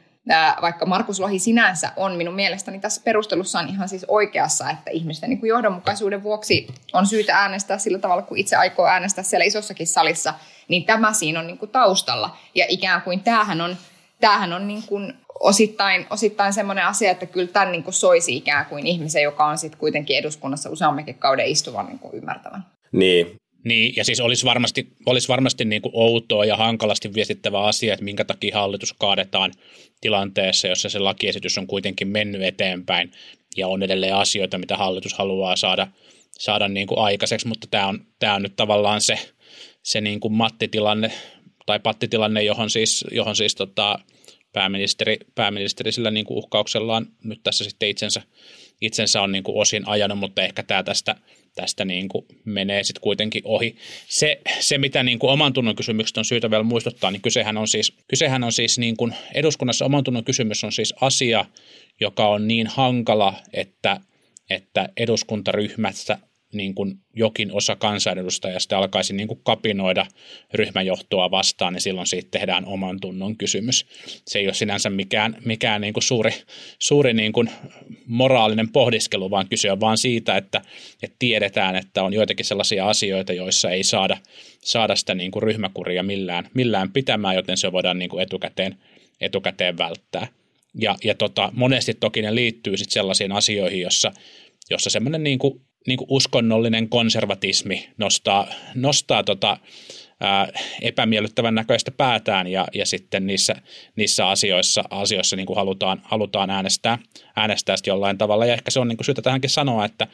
vaikka 0.62 0.86
Markus 0.86 1.20
Lohi 1.20 1.40
sinänsä 1.40 1.92
on 1.96 2.16
minun 2.16 2.34
mielestäni 2.34 2.80
tässä 2.80 3.02
perustelussaan 3.06 3.70
ihan 3.70 3.90
siis 3.90 4.06
oikeassa, 4.08 4.70
että 4.70 4.92
ihmisten 4.92 5.30
niin 5.30 5.40
kuin 5.40 5.48
johdonmukaisuuden 5.48 6.24
vuoksi 6.24 6.68
on 6.94 7.08
syytä 7.08 7.36
äänestää 7.36 7.78
sillä 7.78 8.00
tavalla, 8.00 8.22
kun 8.22 8.38
itse 8.38 8.56
aikoo 8.56 8.86
äänestää 8.86 9.24
siellä 9.24 9.46
isossakin 9.46 9.88
salissa, 9.88 10.34
niin 10.68 10.86
tämä 10.86 11.14
siinä 11.14 11.40
on 11.40 11.48
niin 11.48 11.58
kuin 11.58 11.72
taustalla. 11.72 12.38
Ja 12.56 12.66
ikään 12.70 13.02
kuin 13.02 13.20
tämähän 13.20 13.62
on, 13.62 13.78
tämähän 14.22 14.54
on 14.54 14.68
niin 14.68 14.84
kuin 14.88 15.14
osittain, 15.40 16.06
osittain 16.10 16.54
semmoinen 16.54 16.86
asia, 16.86 17.12
että 17.12 17.26
kyllä 17.26 17.48
tämän 17.48 17.72
niin 17.72 17.84
kuin 17.84 17.94
soisi 17.94 18.36
ikään 18.36 18.66
kuin 18.66 18.88
ihmisen, 18.88 19.24
joka 19.24 19.46
on 19.46 19.58
sitten 19.58 19.80
kuitenkin 19.80 20.18
eduskunnassa 20.18 20.70
useammankin 20.70 21.16
kauden 21.16 21.48
istuvan 21.48 21.86
niin 21.86 22.00
kuin 22.00 22.16
ymmärtävän. 22.16 22.66
Niin, 22.92 23.36
niin, 23.66 23.94
ja 23.96 24.06
siis 24.06 24.20
olisi 24.20 24.46
varmasti, 24.46 24.88
olisi 25.06 25.28
varmasti 25.28 25.66
niin 25.66 25.82
kuin 25.82 25.92
outoa 25.96 26.46
ja 26.46 26.58
hankalasti 26.58 27.14
viestittävä 27.14 27.64
asia, 27.64 27.94
että 27.94 28.04
minkä 28.04 28.26
takia 28.26 28.58
hallitus 28.58 28.94
kaadetaan 28.94 29.52
tilanteessa, 30.02 30.68
jossa 30.68 30.90
se 30.90 31.00
lakiesitys 31.00 31.58
on 31.58 31.68
kuitenkin 31.68 32.08
mennyt 32.08 32.44
eteenpäin 32.44 33.12
ja 33.58 33.68
on 33.68 33.84
edelleen 33.84 34.16
asioita, 34.16 34.58
mitä 34.58 34.78
hallitus 34.78 35.14
haluaa 35.14 35.56
saada, 35.56 35.88
saada 36.32 36.68
niin 36.68 36.88
kuin 36.88 37.00
aikaiseksi, 37.00 37.48
mutta 37.48 37.68
tämä 37.72 37.88
on, 37.88 38.06
tämä 38.20 38.36
on 38.36 38.44
nyt 38.44 38.56
tavallaan 38.56 39.02
se, 39.02 39.20
se 39.84 40.02
niin 40.02 40.20
kuin 40.20 40.34
mattitilanne 40.34 41.12
tai 41.66 41.80
pattitilanne, 41.80 42.44
johon 42.44 42.70
siis, 42.70 43.06
johon 43.12 43.36
siis 43.36 43.56
tota, 43.56 44.00
pääministeri, 44.54 45.18
pääministeri 45.36 45.92
sillä 45.92 46.12
niin 46.12 46.26
kuin 46.26 46.38
uhkauksellaan 46.38 47.08
nyt 47.24 47.40
tässä 47.44 47.64
sitten 47.64 47.90
itsensä, 47.90 48.22
itsensä 48.82 49.22
on 49.22 49.32
niin 49.32 49.44
kuin 49.44 49.58
osin 49.58 49.88
ajanut, 49.88 50.20
mutta 50.20 50.42
ehkä 50.42 50.64
tämä 50.64 50.84
tästä– 50.84 51.16
tästä 51.56 51.86
niin 51.86 52.10
kuin 52.10 52.26
menee 52.46 52.84
sitten 52.84 53.02
kuitenkin 53.02 53.42
ohi. 53.46 53.76
Se, 54.08 54.42
se 54.60 54.78
mitä 54.78 55.04
niin 55.04 55.20
kuin 55.20 55.32
oman 55.32 55.54
tunnon 55.54 55.76
kysymykset 55.76 56.18
on 56.18 56.26
syytä 56.26 56.52
vielä 56.52 56.64
muistuttaa, 56.64 57.12
niin 57.12 57.22
kysehän 57.22 57.58
on 57.58 57.68
siis, 57.68 57.94
kysehän 58.08 58.44
on 58.44 58.52
siis 58.52 58.80
niin 58.80 58.98
kuin 58.98 59.16
eduskunnassa 59.34 59.86
oman 59.86 60.04
tunnon 60.04 60.24
kysymys 60.24 60.64
on 60.64 60.72
siis 60.72 60.94
asia, 61.02 61.46
joka 62.00 62.28
on 62.28 62.48
niin 62.48 62.68
hankala, 62.68 63.34
että, 63.54 64.00
että 64.50 64.90
eduskuntaryhmässä 64.98 66.18
niin 66.54 66.76
kuin 66.76 66.94
jokin 67.14 67.52
osa 67.52 67.76
kansanedustajasta 67.76 68.78
alkaisi 68.78 69.14
niin 69.14 69.28
kuin 69.28 69.40
kapinoida 69.44 70.06
ryhmäjohtoa 70.54 71.32
vastaan, 71.32 71.74
niin 71.74 71.82
silloin 71.82 72.08
siitä 72.08 72.28
tehdään 72.32 72.66
oman 72.66 73.00
tunnon 73.00 73.38
kysymys. 73.38 73.86
Se 74.28 74.40
ei 74.40 74.48
ole 74.48 74.54
sinänsä 74.54 74.90
mikään, 74.90 75.38
mikään 75.46 75.82
niin 75.82 75.94
kuin 75.94 76.04
suuri, 76.04 76.32
suuri 76.80 77.14
niin 77.14 77.34
kuin 77.34 77.50
moraalinen 78.06 78.70
pohdiskelu, 78.70 79.30
vaan 79.30 79.50
kyse 79.50 79.72
on 79.72 79.80
vaan 79.80 79.98
siitä, 79.98 80.38
että, 80.38 80.62
että 81.04 81.16
tiedetään, 81.20 81.76
että 81.76 82.04
on 82.04 82.14
joitakin 82.14 82.46
sellaisia 82.46 82.90
asioita, 82.90 83.34
joissa 83.34 83.70
ei 83.70 83.84
saada, 83.84 84.18
saada 84.64 84.96
sitä 84.96 85.16
niin 85.16 85.32
kuin 85.32 85.44
ryhmäkuria 85.44 86.04
millään, 86.04 86.50
millään 86.54 86.92
pitämään, 86.92 87.36
joten 87.36 87.58
se 87.58 87.72
voidaan 87.72 88.00
niin 88.00 88.10
kuin 88.10 88.24
etukäteen, 88.24 88.78
etukäteen 89.22 89.78
välttää. 89.78 90.28
Ja, 90.76 90.96
ja 91.04 91.16
tota, 91.16 91.50
monesti 91.54 91.94
toki 91.94 92.22
ne 92.22 92.36
liittyy 92.36 92.78
sitten 92.78 92.94
sellaisiin 92.94 93.32
asioihin, 93.32 93.82
jossa, 93.82 94.12
jossa 94.70 94.90
semmoinen 94.90 95.24
niin 95.24 95.40
kuin 95.40 95.62
niin 95.88 95.98
kuin 95.98 96.08
uskonnollinen 96.10 96.90
konservatismi 96.90 97.90
nostaa, 97.98 98.48
nostaa 98.76 99.24
tota, 99.24 99.58
ää, 100.22 100.48
epämiellyttävän 100.82 101.56
näköistä 101.56 101.92
päätään 101.92 102.48
ja, 102.48 102.68
ja 102.74 102.86
sitten 102.86 103.28
niissä, 103.28 103.56
niissä 103.96 104.28
asioissa, 104.28 104.84
asioissa 104.90 105.36
niin 105.36 105.46
kuin 105.46 105.58
halutaan, 105.58 106.02
halutaan 106.04 106.50
äänestää, 106.50 106.98
äänestää 107.36 107.76
jollain 107.88 108.18
tavalla. 108.18 108.46
Ja 108.46 108.54
ehkä 108.54 108.72
se 108.72 108.80
on 108.80 108.88
niin 108.88 108.98
kuin 108.98 109.06
syytä 109.06 109.22
tähänkin 109.22 109.50
sanoa, 109.50 109.86
että, 109.86 110.08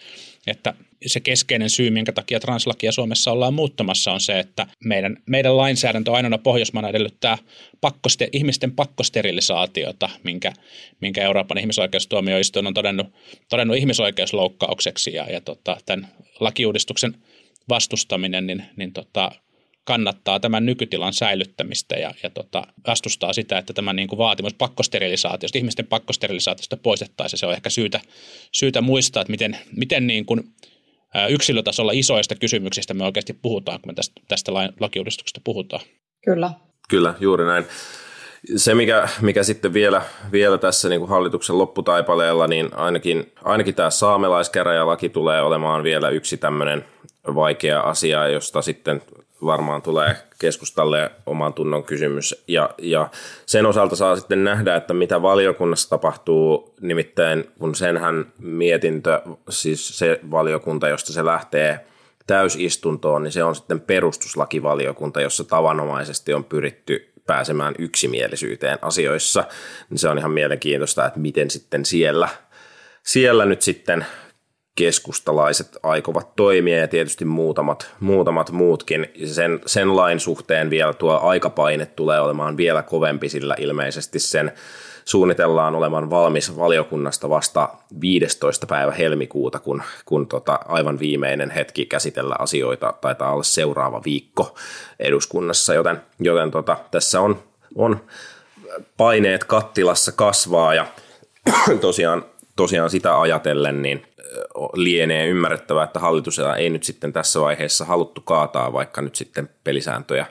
että 0.48 0.74
se 1.06 1.20
keskeinen 1.20 1.70
syy, 1.70 1.90
minkä 1.90 2.12
takia 2.12 2.40
translakia 2.40 2.92
Suomessa 2.92 3.32
ollaan 3.32 3.54
muuttamassa, 3.54 4.12
on 4.12 4.22
se, 4.22 4.40
että 4.40 4.68
meidän, 4.84 5.18
meidän 5.26 5.58
lainsäädäntö 5.58 6.12
ainoana 6.12 6.38
Pohjoismaana 6.38 6.90
edellyttää 6.90 7.38
pakkoste, 7.82 8.30
ihmisten 8.32 8.72
pakkosterilisaatiota, 8.72 10.10
minkä, 10.24 10.54
minkä 11.02 11.24
Euroopan 11.24 11.58
ihmisoikeustuomioistuin 11.58 12.68
on 12.68 12.74
todennut, 12.74 13.08
todennut 13.50 13.78
ihmisoikeusloukkaukseksi 13.78 15.14
ja, 15.14 15.26
ja 15.32 15.42
tota, 15.42 15.78
tämän 15.86 16.08
lakiuudistuksen 16.40 17.16
vastustaminen, 17.70 18.48
niin, 18.48 18.64
niin 18.76 18.94
tota, 18.94 19.32
kannattaa 19.88 20.40
tämän 20.40 20.66
nykytilan 20.66 21.14
säilyttämistä 21.14 21.96
ja, 21.96 22.14
ja 22.24 22.30
tota, 22.30 22.64
vastustaa 22.88 23.34
sitä, 23.34 23.58
että 23.58 23.74
tämä 23.74 23.94
niin 23.94 24.08
kuin 24.08 24.20
vaatimus 24.20 24.54
pakkosterilisaatiosta, 24.54 25.58
ihmisten 25.58 25.88
pakkosterilisaatiosta 25.88 26.78
poistettaisiin. 26.78 27.40
Se 27.40 27.46
on 27.46 27.54
ehkä 27.54 27.70
syytä, 27.70 28.00
syytä 28.52 28.82
muistaa, 28.82 29.22
että 29.22 29.32
miten, 29.32 29.58
miten 29.76 30.08
niin 30.08 30.26
kuin 30.26 30.44
yksilötasolla 31.30 31.92
isoista 31.92 32.36
kysymyksistä 32.36 32.94
me 32.94 33.06
oikeasti 33.06 33.34
puhutaan, 33.34 33.82
kun 33.82 33.90
me 33.90 33.94
tästä, 33.94 34.22
tästä 34.28 34.52
lakiuudistuksesta 34.80 35.42
puhutaan. 35.44 35.82
Kyllä. 36.26 36.52
Kyllä, 36.90 37.14
juuri 37.20 37.46
näin. 37.46 37.66
Se, 38.56 38.76
mikä, 38.76 39.08
mikä 39.22 39.44
sitten 39.44 39.74
vielä, 39.74 40.02
vielä 40.32 40.58
tässä 40.58 40.90
niin 40.90 41.00
kuin 41.00 41.10
hallituksen 41.10 41.58
lopputaipaleella, 41.58 42.48
niin 42.48 42.70
ainakin, 42.76 43.32
ainakin 43.44 43.76
tämä 43.76 43.90
saamelaiskäräjälaki 43.90 45.10
tulee 45.10 45.42
olemaan 45.42 45.84
vielä 45.84 46.10
yksi 46.10 46.38
tämmöinen 46.38 46.86
vaikea 47.36 47.82
asia, 47.82 48.28
josta 48.28 48.62
sitten 48.62 49.02
varmaan 49.46 49.82
tulee 49.82 50.16
keskustalle 50.40 51.12
oman 51.26 51.54
tunnon 51.54 51.84
kysymys. 51.84 52.44
Ja, 52.48 52.70
ja 52.78 53.10
sen 53.46 53.66
osalta 53.66 53.96
saa 53.96 54.16
sitten 54.16 54.44
nähdä, 54.44 54.76
että 54.76 54.94
mitä 54.94 55.22
valiokunnassa 55.22 55.90
tapahtuu, 55.90 56.76
nimittäin 56.82 57.52
kun 57.60 57.76
senhän 57.76 58.26
mietintö, 58.40 59.22
siis 59.50 59.98
se 59.98 60.20
valiokunta, 60.32 60.90
josta 60.90 61.14
se 61.14 61.26
lähtee 61.26 61.86
täysistuntoon, 62.28 63.24
niin 63.24 63.32
se 63.32 63.44
on 63.44 63.56
sitten 63.56 63.82
perustuslakivaliokunta, 63.82 65.22
jossa 65.22 65.44
tavanomaisesti 65.44 66.34
on 66.34 66.44
pyritty 66.44 67.12
pääsemään 67.26 67.76
yksimielisyyteen 67.80 68.78
asioissa. 68.82 69.44
Niin 69.90 69.98
se 69.98 70.10
on 70.10 70.18
ihan 70.18 70.32
mielenkiintoista, 70.32 71.06
että 71.06 71.20
miten 71.20 71.52
sitten 71.52 71.86
siellä, 71.86 72.30
siellä 73.04 73.46
nyt 73.46 73.62
sitten 73.62 74.06
keskustalaiset 74.78 75.78
aikovat 75.84 76.36
toimia 76.36 76.78
ja 76.78 76.88
tietysti 76.88 77.26
muutamat, 77.26 77.92
muutamat 78.00 78.52
muutkin. 78.52 79.08
Sen, 79.26 79.60
sen 79.66 79.96
lain 79.96 80.20
suhteen 80.20 80.70
vielä 80.70 80.94
tuo 80.94 81.20
aikapaine 81.24 81.86
tulee 81.86 82.22
olemaan 82.22 82.58
vielä 82.58 82.84
kovempi, 82.84 83.30
sillä 83.30 83.56
ilmeisesti 83.60 84.20
sen 84.20 84.52
suunnitellaan 85.06 85.76
olevan 85.76 86.10
valmis 86.10 86.58
valiokunnasta 86.58 87.30
vasta 87.30 87.70
15. 88.02 88.68
päivä 88.68 88.92
helmikuuta, 88.92 89.60
kun, 89.60 89.84
kun 90.06 90.28
tota 90.28 90.60
aivan 90.66 91.00
viimeinen 91.00 91.52
hetki 91.52 91.86
käsitellä 91.86 92.36
asioita 92.40 92.94
taitaa 93.02 93.34
olla 93.34 93.44
seuraava 93.44 94.02
viikko 94.06 94.56
eduskunnassa, 95.00 95.74
joten, 95.74 96.02
joten 96.20 96.52
tota, 96.52 96.78
tässä 96.92 97.22
on, 97.22 97.40
on 97.76 98.02
paineet 98.98 99.44
kattilassa 99.44 100.12
kasvaa 100.12 100.74
ja 100.74 100.86
tosiaan, 101.82 102.26
tosiaan 102.58 102.90
sitä 102.90 103.22
ajatellen, 103.22 103.82
niin 103.82 104.06
lienee 104.74 105.28
ymmärrettävää, 105.28 105.84
että 105.84 106.00
hallitus 106.00 106.40
ei 106.58 106.70
nyt 106.70 106.84
sitten 106.84 107.14
tässä 107.14 107.40
vaiheessa 107.40 107.86
haluttu 107.86 108.22
kaataa, 108.22 108.74
vaikka 108.74 109.02
nyt 109.02 109.16
sitten 109.16 109.50
pelisääntöjä 109.64 110.26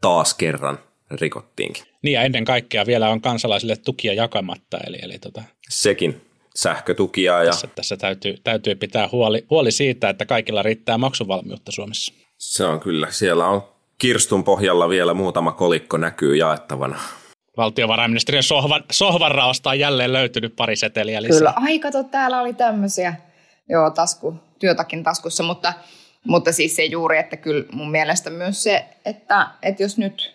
taas 0.00 0.34
kerran 0.34 0.78
rikottiinkin. 1.10 1.84
Niin 2.02 2.12
ja 2.12 2.22
ennen 2.22 2.44
kaikkea 2.44 2.86
vielä 2.86 3.08
on 3.08 3.20
kansalaisille 3.20 3.76
tukia 3.76 4.14
jakamatta. 4.14 4.78
Eli, 4.86 4.98
eli 5.02 5.18
tota, 5.18 5.42
Sekin 5.68 6.20
sähkötukia. 6.56 7.42
Ja... 7.42 7.50
Tässä, 7.50 7.66
tässä 7.74 7.96
täytyy, 7.96 8.34
täytyy 8.44 8.74
pitää 8.74 9.08
huoli, 9.12 9.46
huoli 9.50 9.70
siitä, 9.72 10.08
että 10.08 10.26
kaikilla 10.26 10.62
riittää 10.62 10.98
maksuvalmiutta 10.98 11.72
Suomessa. 11.72 12.14
Se 12.38 12.64
on 12.64 12.80
kyllä. 12.80 13.06
Siellä 13.10 13.46
on 13.46 13.62
kirstun 13.98 14.44
pohjalla 14.44 14.88
vielä 14.88 15.14
muutama 15.14 15.52
kolikko 15.52 15.96
näkyy 15.96 16.36
jaettavana. 16.36 16.98
Valtiovarainministeriön 17.56 18.42
sohvan, 18.42 18.84
sohvan 18.92 19.30
raosta 19.30 19.70
on 19.70 19.78
jälleen 19.78 20.12
löytynyt 20.12 20.56
pari 20.56 20.76
seteliä 20.76 21.22
lisää. 21.22 21.38
Kyllä, 21.38 21.52
ai 21.56 21.78
kato, 21.78 22.02
täällä 22.02 22.40
oli 22.40 22.54
tämmöisiä 22.54 23.14
joo, 23.68 23.90
tasku, 23.90 24.34
työtakin 24.58 25.02
taskussa, 25.02 25.42
mutta, 25.42 25.72
mutta 26.26 26.52
siis 26.52 26.76
se 26.76 26.84
juuri, 26.84 27.18
että 27.18 27.36
kyllä 27.36 27.64
mun 27.72 27.90
mielestä 27.90 28.30
myös 28.30 28.62
se, 28.62 28.84
että, 29.04 29.46
että 29.62 29.82
jos 29.82 29.98
nyt 29.98 30.34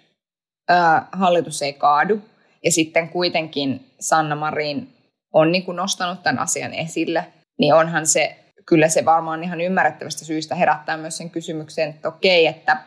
ää, 0.69 1.07
hallitus 1.11 1.61
ei 1.61 1.73
kaadu 1.73 2.21
ja 2.63 2.71
sitten 2.71 3.09
kuitenkin 3.09 3.91
Sanna 3.99 4.35
Marin 4.35 4.93
on 5.33 5.51
niin 5.51 5.63
kuin 5.63 5.75
nostanut 5.75 6.23
tämän 6.23 6.39
asian 6.39 6.73
esille, 6.73 7.25
niin 7.59 7.73
onhan 7.73 8.07
se, 8.07 8.39
kyllä 8.65 8.89
se 8.89 9.05
varmaan 9.05 9.43
ihan 9.43 9.61
ymmärrettävästä 9.61 10.25
syystä 10.25 10.55
herättää 10.55 10.97
myös 10.97 11.17
sen 11.17 11.29
kysymyksen, 11.29 11.89
että 11.89 12.07
okei, 12.07 12.47
että 12.47 12.77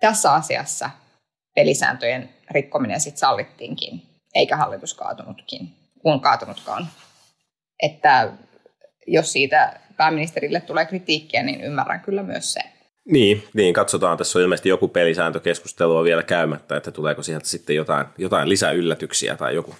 tässä 0.00 0.32
asiassa 0.32 0.90
pelisääntöjen 1.54 2.28
rikkominen 2.50 3.00
sitten 3.00 3.18
sallittiinkin, 3.18 4.02
eikä 4.34 4.56
hallitus 4.56 4.94
kaatunutkin, 4.94 5.68
kun 6.02 6.20
kaatunutkaan. 6.20 6.86
Että 7.82 8.32
jos 9.06 9.32
siitä 9.32 9.80
pääministerille 9.96 10.60
tulee 10.60 10.86
kritiikkiä, 10.86 11.42
niin 11.42 11.60
ymmärrän 11.60 12.00
kyllä 12.00 12.22
myös 12.22 12.52
sen. 12.52 12.74
Niin, 13.04 13.44
niin, 13.54 13.74
katsotaan. 13.74 14.18
Tässä 14.18 14.38
on 14.38 14.42
ilmeisesti 14.42 14.68
joku 14.68 14.88
pelisääntökeskustelua 14.88 16.04
vielä 16.04 16.22
käymättä, 16.22 16.76
että 16.76 16.90
tuleeko 16.90 17.22
sieltä 17.22 17.48
sitten 17.48 17.76
jotain, 17.76 18.06
jotain 18.18 18.48
lisäyllätyksiä 18.48 19.36
tai 19.36 19.54
joku 19.54 19.74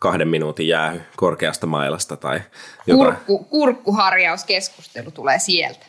kahden 0.00 0.28
minuutin 0.28 0.68
jäähy 0.68 1.00
korkeasta 1.16 1.66
mailasta 1.66 2.16
tai 2.16 2.40
jotain. 2.86 3.16
Kurkku, 3.16 3.44
kurkkuharjauskeskustelu 3.44 5.10
tulee 5.10 5.38
sieltä. 5.38 5.86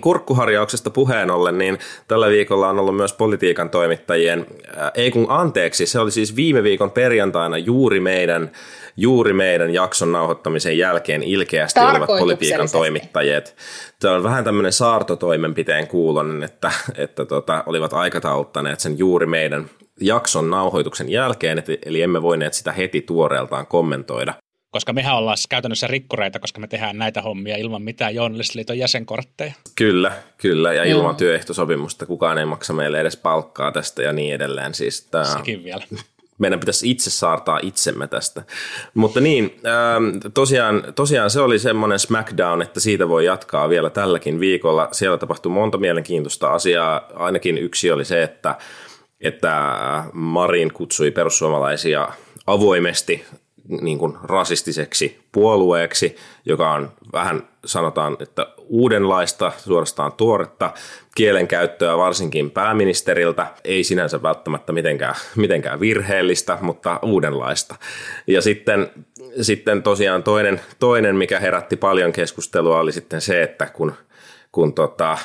Kurkkuharjauksesta 0.00 0.90
puheen 0.90 1.30
ollen, 1.30 1.58
niin 1.58 1.78
tällä 2.08 2.28
viikolla 2.28 2.68
on 2.68 2.78
ollut 2.78 2.96
myös 2.96 3.12
politiikan 3.12 3.70
toimittajien, 3.70 4.46
ää, 4.76 4.90
ei 4.94 5.10
kun 5.10 5.26
anteeksi, 5.28 5.86
se 5.86 5.98
oli 5.98 6.10
siis 6.10 6.36
viime 6.36 6.62
viikon 6.62 6.90
perjantaina 6.90 7.58
juuri 7.58 8.00
meidän, 8.00 8.50
juuri 8.96 9.32
meidän 9.32 9.74
jakson 9.74 10.12
nauhoittamisen 10.12 10.78
jälkeen 10.78 11.22
ilkeästi 11.22 11.80
olivat 11.80 12.18
politiikan 12.18 12.68
toimittajat. 12.72 13.54
Tämä 13.98 14.14
on 14.14 14.22
vähän 14.22 14.44
tämmöinen 14.44 14.72
saartotoimenpiteen 14.72 15.86
kuulonen, 15.86 16.42
että, 16.42 16.72
että 16.96 17.24
tota, 17.24 17.64
olivat 17.66 17.92
aikatauttaneet 17.92 18.80
sen 18.80 18.98
juuri 18.98 19.26
meidän 19.26 19.70
jakson 20.00 20.50
nauhoituksen 20.50 21.08
jälkeen, 21.08 21.62
eli 21.86 22.02
emme 22.02 22.22
voineet 22.22 22.54
sitä 22.54 22.72
heti 22.72 23.00
tuoreeltaan 23.00 23.66
kommentoida 23.66 24.34
koska 24.70 24.92
mehän 24.92 25.16
ollaan 25.16 25.36
käytännössä 25.48 25.86
rikkureita, 25.86 26.38
koska 26.38 26.60
me 26.60 26.66
tehdään 26.66 26.98
näitä 26.98 27.22
hommia 27.22 27.56
ilman 27.56 27.82
mitään 27.82 28.14
journalistiliiton 28.14 28.78
jäsenkortteja. 28.78 29.52
Kyllä, 29.74 30.12
kyllä, 30.38 30.72
ja 30.72 30.84
ilman 30.84 31.04
Joo. 31.04 31.14
työehtosopimusta 31.14 32.06
kukaan 32.06 32.38
ei 32.38 32.44
maksa 32.44 32.72
meille 32.72 33.00
edes 33.00 33.16
palkkaa 33.16 33.72
tästä 33.72 34.02
ja 34.02 34.12
niin 34.12 34.34
edelleen. 34.34 34.74
Siis 34.74 35.04
tämä, 35.04 35.24
Sekin 35.24 35.64
vielä. 35.64 35.82
Meidän 36.38 36.60
pitäisi 36.60 36.90
itse 36.90 37.10
saartaa 37.10 37.60
itsemme 37.62 38.06
tästä. 38.06 38.42
Mutta 38.94 39.20
niin, 39.20 39.60
tosiaan, 40.34 40.82
tosiaan 40.94 41.30
se 41.30 41.40
oli 41.40 41.58
semmoinen 41.58 41.98
smackdown, 41.98 42.62
että 42.62 42.80
siitä 42.80 43.08
voi 43.08 43.24
jatkaa 43.24 43.68
vielä 43.68 43.90
tälläkin 43.90 44.40
viikolla. 44.40 44.88
Siellä 44.92 45.18
tapahtui 45.18 45.52
monta 45.52 45.78
mielenkiintoista 45.78 46.48
asiaa. 46.48 47.08
Ainakin 47.14 47.58
yksi 47.58 47.90
oli 47.90 48.04
se, 48.04 48.22
että, 48.22 48.54
että 49.20 49.74
Marin 50.12 50.72
kutsui 50.72 51.10
perussuomalaisia 51.10 52.08
avoimesti 52.46 53.24
niin 53.80 53.98
kuin 53.98 54.16
rasistiseksi 54.22 55.20
puolueeksi, 55.32 56.16
joka 56.44 56.72
on 56.72 56.92
vähän 57.12 57.48
sanotaan, 57.64 58.16
että 58.20 58.46
uudenlaista, 58.58 59.52
suorastaan 59.58 60.12
tuoretta 60.12 60.72
kielenkäyttöä 61.14 61.96
varsinkin 61.96 62.50
pääministeriltä, 62.50 63.46
ei 63.64 63.84
sinänsä 63.84 64.22
välttämättä 64.22 64.72
mitenkään, 64.72 65.14
mitenkään 65.36 65.80
virheellistä, 65.80 66.58
mutta 66.60 66.98
uudenlaista. 67.02 67.74
Ja 68.26 68.42
sitten, 68.42 68.90
sitten 69.40 69.82
tosiaan 69.82 70.22
toinen, 70.22 70.60
toinen, 70.78 71.16
mikä 71.16 71.40
herätti 71.40 71.76
paljon 71.76 72.12
keskustelua, 72.12 72.80
oli 72.80 72.92
sitten 72.92 73.20
se, 73.20 73.42
että 73.42 73.66
kun, 73.66 73.92
kun 74.52 74.74
tota, 74.74 75.18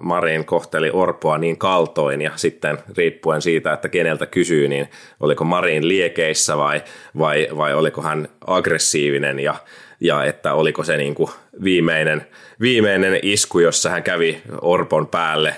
Marin 0.00 0.44
kohteli 0.44 0.90
Orpoa 0.90 1.38
niin 1.38 1.58
kaltoin 1.58 2.20
ja 2.22 2.30
sitten 2.36 2.78
riippuen 2.96 3.42
siitä, 3.42 3.72
että 3.72 3.88
keneltä 3.88 4.26
kysyy, 4.26 4.68
niin 4.68 4.88
oliko 5.20 5.44
Marin 5.44 5.88
liekeissä 5.88 6.56
vai, 6.56 6.82
vai, 7.18 7.48
vai 7.56 7.74
oliko 7.74 8.02
hän 8.02 8.28
aggressiivinen 8.46 9.40
ja, 9.40 9.54
ja 10.00 10.24
että 10.24 10.54
oliko 10.54 10.84
se 10.84 10.96
niin 10.96 11.14
kuin 11.14 11.30
viimeinen, 11.64 12.26
viimeinen 12.60 13.18
isku, 13.22 13.58
jossa 13.58 13.90
hän 13.90 14.02
kävi 14.02 14.42
Orpon 14.62 15.06
päälle, 15.06 15.56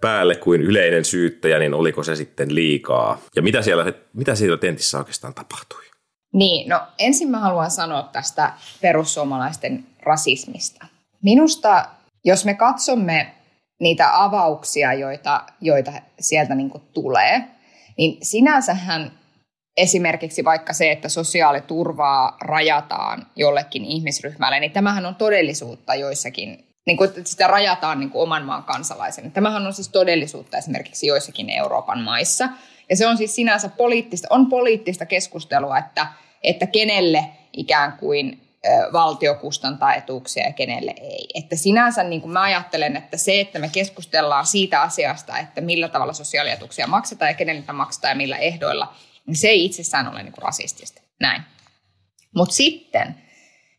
päälle 0.00 0.36
kuin 0.36 0.62
yleinen 0.62 1.04
syyttäjä, 1.04 1.58
niin 1.58 1.74
oliko 1.74 2.02
se 2.02 2.16
sitten 2.16 2.54
liikaa? 2.54 3.18
Ja 3.36 3.42
mitä 3.42 3.62
siellä, 3.62 3.92
mitä 4.12 4.34
siellä 4.34 4.56
tentissä 4.56 4.98
oikeastaan 4.98 5.34
tapahtui? 5.34 5.84
Niin, 6.32 6.68
no 6.68 6.80
ensin 6.98 7.30
mä 7.30 7.38
haluan 7.38 7.70
sanoa 7.70 8.02
tästä 8.02 8.52
perussuomalaisten 8.80 9.84
rasismista. 10.02 10.86
Minusta 11.22 11.86
jos 12.24 12.44
me 12.44 12.54
katsomme 12.54 13.34
niitä 13.80 14.22
avauksia, 14.24 14.92
joita, 14.92 15.44
joita 15.60 15.92
sieltä 16.20 16.54
niin 16.54 16.70
kuin 16.70 16.82
tulee, 16.92 17.44
niin 17.98 18.18
sinänsähän 18.22 19.18
esimerkiksi 19.76 20.44
vaikka 20.44 20.72
se, 20.72 20.92
että 20.92 21.08
sosiaaliturvaa 21.08 22.36
rajataan 22.40 23.26
jollekin 23.36 23.84
ihmisryhmälle, 23.84 24.60
niin 24.60 24.72
tämähän 24.72 25.06
on 25.06 25.14
todellisuutta 25.14 25.94
joissakin, 25.94 26.64
niin 26.86 26.96
kuin, 26.96 27.08
että 27.08 27.24
sitä 27.24 27.46
rajataan 27.46 28.00
niin 28.00 28.10
kuin 28.10 28.22
oman 28.22 28.44
maan 28.44 28.64
kansalaisen. 28.64 29.32
Tämähän 29.32 29.66
on 29.66 29.72
siis 29.72 29.88
todellisuutta 29.88 30.58
esimerkiksi 30.58 31.06
joissakin 31.06 31.50
Euroopan 31.50 32.02
maissa. 32.02 32.48
Ja 32.90 32.96
se 32.96 33.06
on 33.06 33.16
siis 33.16 33.34
sinänsä 33.34 33.68
poliittista, 33.68 34.28
on 34.30 34.46
poliittista 34.46 35.06
keskustelua, 35.06 35.78
että, 35.78 36.06
että 36.42 36.66
kenelle 36.66 37.24
ikään 37.52 37.92
kuin 37.92 38.47
valtio 38.92 39.34
kustantaa 39.34 39.94
etuuksia 39.94 40.46
ja 40.46 40.52
kenelle 40.52 40.94
ei. 41.00 41.28
Että 41.34 41.56
sinänsä 41.56 42.02
niin 42.02 42.20
kuin 42.20 42.32
mä 42.32 42.42
ajattelen, 42.42 42.96
että 42.96 43.16
se, 43.16 43.40
että 43.40 43.58
me 43.58 43.68
keskustellaan 43.68 44.46
siitä 44.46 44.80
asiasta, 44.80 45.38
että 45.38 45.60
millä 45.60 45.88
tavalla 45.88 46.12
sosiaalietuuksia 46.12 46.86
maksetaan 46.86 47.30
ja 47.30 47.34
kenelle 47.34 47.60
niitä 47.60 47.72
maksetaan 47.72 48.10
ja 48.10 48.16
millä 48.16 48.36
ehdoilla, 48.36 48.94
niin 49.26 49.36
se 49.36 49.48
ei 49.48 49.64
itsessään 49.64 50.08
ole 50.08 50.22
niin 50.22 50.32
kuin 50.32 50.42
rasistista. 50.42 51.02
Näin. 51.20 51.42
Mutta 52.34 52.54
sitten 52.54 53.14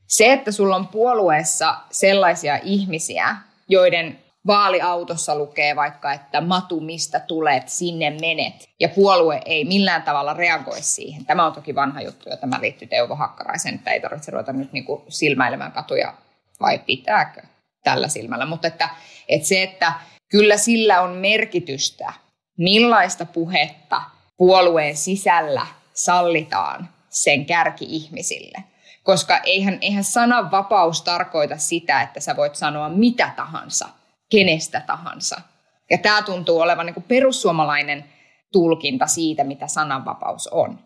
se, 0.07 0.33
että 0.33 0.51
sulla 0.51 0.75
on 0.75 0.87
puolueessa 0.87 1.77
sellaisia 1.91 2.59
ihmisiä, 2.63 3.35
joiden 3.67 4.19
vaaliautossa 4.49 5.35
lukee 5.35 5.75
vaikka, 5.75 6.13
että 6.13 6.41
Matu, 6.41 6.79
mistä 6.79 7.19
tulet, 7.19 7.69
sinne 7.69 8.09
menet. 8.09 8.69
Ja 8.79 8.89
puolue 8.89 9.41
ei 9.45 9.65
millään 9.65 10.03
tavalla 10.03 10.33
reagoi 10.33 10.81
siihen. 10.81 11.25
Tämä 11.25 11.45
on 11.45 11.53
toki 11.53 11.75
vanha 11.75 12.01
juttu, 12.01 12.29
ja 12.29 12.37
tämä 12.37 12.61
liittyy 12.61 12.87
Teuvo 12.87 13.15
Hakkaraisen, 13.15 13.75
että 13.75 13.91
ei 13.91 13.99
tarvitse 13.99 14.31
ruveta 14.31 14.53
nyt 14.53 14.73
niin 14.73 14.85
kuin 14.85 15.01
silmäilemään 15.09 15.71
katuja, 15.71 16.13
vai 16.61 16.79
pitääkö 16.79 17.41
tällä 17.83 18.07
silmällä. 18.07 18.45
Mutta 18.45 18.67
että, 18.67 18.89
että 19.29 19.47
se, 19.47 19.63
että 19.63 19.93
kyllä 20.31 20.57
sillä 20.57 21.01
on 21.01 21.11
merkitystä, 21.11 22.13
millaista 22.57 23.25
puhetta 23.25 24.01
puolueen 24.37 24.97
sisällä 24.97 25.67
sallitaan 25.93 26.89
sen 27.09 27.45
kärki-ihmisille. 27.45 28.63
Koska 29.03 29.37
eihän, 29.37 29.77
eihän 29.81 30.03
sananvapaus 30.03 31.01
tarkoita 31.01 31.57
sitä, 31.57 32.01
että 32.01 32.19
sä 32.19 32.35
voit 32.35 32.55
sanoa 32.55 32.89
mitä 32.89 33.33
tahansa– 33.35 33.89
kenestä 34.29 34.81
tahansa. 34.87 35.41
Ja 35.89 35.97
tämä 35.97 36.21
tuntuu 36.21 36.59
olevan 36.59 36.85
niin 36.85 36.93
kuin 36.93 37.03
perussuomalainen 37.03 38.05
tulkinta 38.51 39.07
siitä, 39.07 39.43
mitä 39.43 39.67
sananvapaus 39.67 40.47
on. 40.47 40.79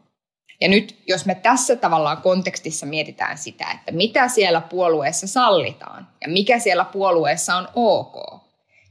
Ja 0.62 0.69
nyt, 0.69 0.97
jos 1.07 1.25
me 1.25 1.35
tässä 1.35 1.75
tavallaan 1.75 2.21
kontekstissa 2.21 2.85
mietitään 2.85 3.38
sitä, 3.38 3.71
että 3.71 3.91
mitä 3.91 4.27
siellä 4.27 4.62
puolueessa 4.62 5.27
sallitaan 5.27 6.07
ja 6.21 6.29
mikä 6.29 6.59
siellä 6.59 6.85
puolueessa 6.85 7.55
on 7.55 7.67
ok, 7.75 8.41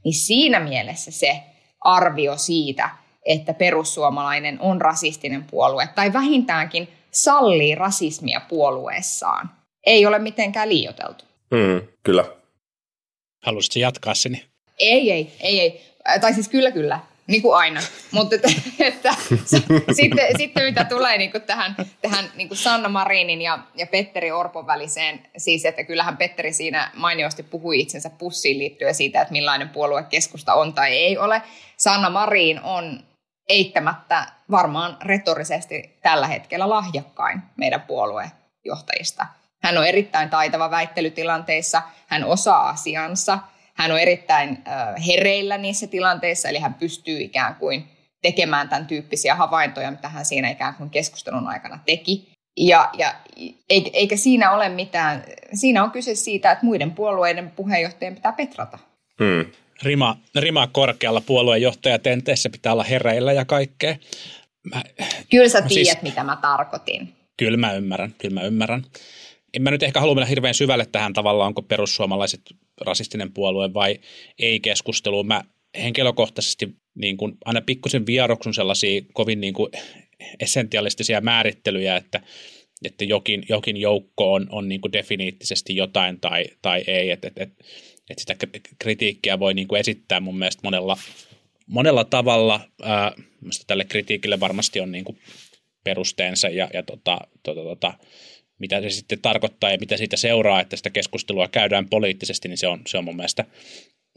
niin 0.03 0.13
siinä 0.13 0.59
mielessä 0.59 1.11
se 1.11 1.43
arvio 1.81 2.37
siitä, 2.37 2.89
että 3.25 3.53
perussuomalainen 3.53 4.61
on 4.61 4.81
rasistinen 4.81 5.43
puolue 5.43 5.89
tai 5.95 6.13
vähintäänkin 6.13 6.87
sallii 7.11 7.75
rasismia 7.75 8.41
puolueessaan, 8.49 9.49
ei 9.85 10.05
ole 10.05 10.19
mitenkään 10.19 10.69
liioteltu. 10.69 11.25
Mm, 11.51 11.87
kyllä. 12.03 12.25
Haluaisitko 13.43 13.79
jatkaa 13.79 14.13
sinne? 14.15 14.41
Ei, 14.79 15.11
ei, 15.11 15.33
ei, 15.39 15.59
ei. 15.59 15.81
Tai 16.21 16.33
siis 16.33 16.49
kyllä, 16.49 16.71
kyllä. 16.71 16.99
Niin 17.27 17.41
kuin 17.41 17.55
aina. 17.55 17.81
Mutta 18.11 18.35
että, 18.35 18.49
että, 18.79 19.15
sitten, 19.93 20.37
sitten 20.37 20.65
mitä 20.65 20.83
tulee 20.83 21.17
niin 21.17 21.31
kuin 21.31 21.41
tähän, 21.41 21.75
tähän 22.01 22.25
niin 22.35 22.47
kuin 22.47 22.57
Sanna 22.57 22.89
Marinin 22.89 23.41
ja, 23.41 23.59
ja 23.75 23.87
Petteri 23.87 24.31
Orpon 24.31 24.67
väliseen, 24.67 25.27
siis 25.37 25.65
että 25.65 25.83
kyllähän 25.83 26.17
Petteri 26.17 26.53
siinä 26.53 26.91
mainiosti 26.93 27.43
puhui 27.43 27.79
itsensä 27.79 28.09
pussiin 28.09 28.59
liittyen 28.59 28.95
siitä, 28.95 29.21
että 29.21 29.31
millainen 29.31 29.69
puolue 29.69 30.03
keskusta 30.03 30.53
on 30.53 30.73
tai 30.73 30.97
ei 30.97 31.17
ole. 31.17 31.41
Sanna 31.77 32.09
Marin 32.09 32.61
on 32.61 33.03
eittämättä 33.49 34.27
varmaan 34.51 34.97
retorisesti 35.01 35.97
tällä 36.01 36.27
hetkellä 36.27 36.69
lahjakkain 36.69 37.41
meidän 37.57 37.81
puoluejohtajista– 37.81 39.25
hän 39.63 39.77
on 39.77 39.87
erittäin 39.87 40.29
taitava 40.29 40.71
väittelytilanteissa, 40.71 41.81
hän 42.07 42.23
osaa 42.23 42.69
asiansa, 42.69 43.39
hän 43.73 43.91
on 43.91 43.99
erittäin 43.99 44.63
hereillä 45.07 45.57
niissä 45.57 45.87
tilanteissa, 45.87 46.49
eli 46.49 46.59
hän 46.59 46.73
pystyy 46.73 47.21
ikään 47.21 47.55
kuin 47.55 47.83
tekemään 48.21 48.69
tämän 48.69 48.87
tyyppisiä 48.87 49.35
havaintoja, 49.35 49.91
mitä 49.91 50.09
hän 50.09 50.25
siinä 50.25 50.49
ikään 50.49 50.75
kuin 50.75 50.89
keskustelun 50.89 51.47
aikana 51.47 51.79
teki. 51.85 52.33
Ja, 52.57 52.89
ja 52.97 53.15
eikä 53.69 54.15
siinä 54.17 54.51
ole 54.51 54.69
mitään, 54.69 55.23
siinä 55.53 55.83
on 55.83 55.91
kyse 55.91 56.15
siitä, 56.15 56.51
että 56.51 56.65
muiden 56.65 56.91
puolueiden 56.91 57.51
puheenjohtajien 57.51 58.15
pitää 58.15 58.31
petrata. 58.31 58.79
Hmm. 59.19 59.51
Rima, 59.83 60.17
rima 60.35 60.67
korkealla 60.67 61.21
puoluejohtaja 61.21 61.99
tenteissä 61.99 62.49
pitää 62.49 62.73
olla 62.73 62.83
hereillä 62.83 63.33
ja 63.33 63.45
kaikkea. 63.45 63.95
Mä, 64.73 64.81
Kyllä 65.29 65.49
sä 65.49 65.61
tiedät, 65.61 65.87
siis, 65.87 66.01
mitä 66.01 66.23
mä 66.23 66.37
tarkoitin. 66.41 67.13
Kyllä 67.37 67.57
mä 67.57 67.73
ymmärrän, 67.73 68.13
kyllä 68.17 68.33
mä 68.33 68.45
ymmärrän 68.45 68.83
en 69.53 69.61
mä 69.61 69.71
nyt 69.71 69.83
ehkä 69.83 69.99
halua 69.99 70.15
mennä 70.15 70.25
hirveän 70.25 70.53
syvälle 70.53 70.85
tähän 70.85 71.13
tavallaan, 71.13 71.47
onko 71.47 71.61
perussuomalaiset 71.61 72.41
rasistinen 72.81 73.33
puolue 73.33 73.73
vai 73.73 73.99
ei 74.39 74.59
keskusteluun. 74.59 75.27
Mä 75.27 75.43
henkilökohtaisesti 75.81 76.69
niin 76.95 77.17
kuin 77.17 77.37
aina 77.45 77.61
pikkusen 77.61 78.05
vieroksun 78.05 78.53
sellaisia 78.53 79.01
kovin 79.13 79.41
niin 79.41 79.53
kuin 79.53 79.71
essentialistisia 80.39 81.21
määrittelyjä, 81.21 81.97
että, 81.97 82.21
että 82.85 83.05
jokin, 83.05 83.45
jokin 83.49 83.77
joukko 83.77 84.33
on, 84.33 84.47
on 84.49 84.69
niin 84.69 84.81
kuin 84.81 84.91
definiittisesti 84.91 85.75
jotain 85.75 86.19
tai, 86.19 86.45
tai 86.61 86.83
ei. 86.87 87.11
Että 87.11 87.27
et, 87.27 87.33
et, 87.37 87.49
et 88.09 88.19
sitä 88.19 88.35
kritiikkiä 88.79 89.39
voi 89.39 89.53
niin 89.53 89.67
kuin 89.67 89.79
esittää 89.79 90.19
mun 90.19 90.37
mielestä 90.37 90.61
monella, 90.63 90.97
monella 91.67 92.03
tavalla. 92.03 92.59
Ää, 92.81 93.11
tälle 93.67 93.85
kritiikille 93.85 94.39
varmasti 94.39 94.79
on 94.79 94.91
niin 94.91 95.03
kuin 95.05 95.17
perusteensa 95.83 96.49
ja, 96.49 96.69
ja 96.73 96.83
tota, 96.83 97.17
tota, 97.43 97.63
tota, 97.63 97.93
mitä 98.63 98.81
se 98.81 98.89
sitten 98.89 99.21
tarkoittaa 99.21 99.71
ja 99.71 99.77
mitä 99.77 99.97
siitä 99.97 100.17
seuraa, 100.17 100.61
että 100.61 100.75
sitä 100.75 100.89
keskustelua 100.89 101.47
käydään 101.47 101.89
poliittisesti, 101.89 102.47
niin 102.47 102.57
se 102.57 102.67
on, 102.67 102.81
se 102.87 102.97
on 102.97 103.03
mun 103.03 103.15
mielestä, 103.15 103.45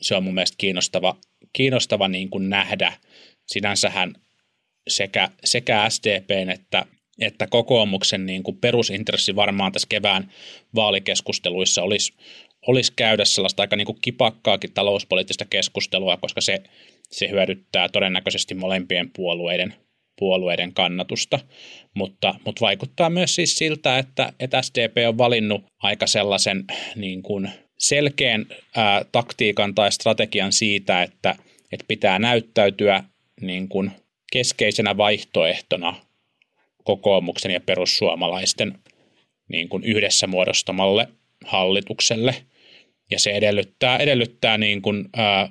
se 0.00 0.14
on 0.14 0.24
mun 0.24 0.35
mielestä 0.35 0.54
kiinnostava, 0.59 1.16
kiinnostava 1.52 2.09
niin 2.09 2.30
kuin 2.30 2.50
nähdä. 2.50 2.92
Sinänsähän 3.46 4.14
sekä, 4.88 5.28
sekä 5.44 5.87
SDPn 5.88 6.50
että, 6.50 6.87
että 7.20 7.46
kokoomuksen 7.46 8.26
niin 8.26 8.42
kuin 8.42 8.56
perusintressi 8.56 9.37
varmaan 9.37 9.72
tässä 9.72 9.88
kevään 9.88 10.32
vaalikeskusteluissa 10.74 11.82
olisi, 11.82 12.14
olisi 12.66 12.92
käydä 12.96 13.24
sellaista 13.24 13.62
aika 13.62 13.76
niin 13.76 13.87
kuin 13.87 13.98
kipakkaakin 14.02 14.72
talouspoliittista 14.72 15.44
keskustelua, 15.44 16.16
koska 16.16 16.40
se, 16.40 16.62
se 17.11 17.30
hyödyttää 17.30 17.88
todennäköisesti 17.88 18.54
molempien 18.54 19.11
puolueiden 19.11 19.74
puolueiden 20.18 20.72
kannatusta, 20.72 21.38
mutta, 21.94 22.35
mutta 22.44 22.61
vaikuttaa 22.61 23.11
myös 23.11 23.35
siis 23.35 23.59
siltä, 23.59 23.98
että, 23.98 24.33
että 24.40 24.62
SDP 24.62 24.96
on 25.09 25.18
valinnut 25.18 25.64
aika 25.79 26.07
sellaisen 26.07 26.64
niin 26.96 27.22
kuin 27.22 27.50
selkeän 27.79 28.46
ää, 28.76 29.05
taktiikan 29.12 29.74
tai 29.74 29.92
strategian 29.92 30.52
siitä, 30.52 31.02
että, 31.02 31.37
että 31.72 31.85
pitää 31.88 32.18
näyttäytyä 32.18 33.05
niin 33.40 33.68
kuin 33.68 33.90
keskeisenä 34.33 34.96
vaihtoehtona 34.96 35.94
kokoomuksen 36.85 37.52
ja 37.52 37.61
perussuomalaisten 37.61 38.79
niin 39.48 39.68
kuin 39.68 39.85
yhdessä 39.85 40.26
muodostamalle 40.26 41.09
hallitukselle. 41.44 42.35
Ja 43.11 43.18
se 43.18 43.31
edellyttää, 43.31 43.96
edellyttää 43.96 44.59
niin 44.59 44.83
kuin, 44.83 45.09
ää, 45.16 45.50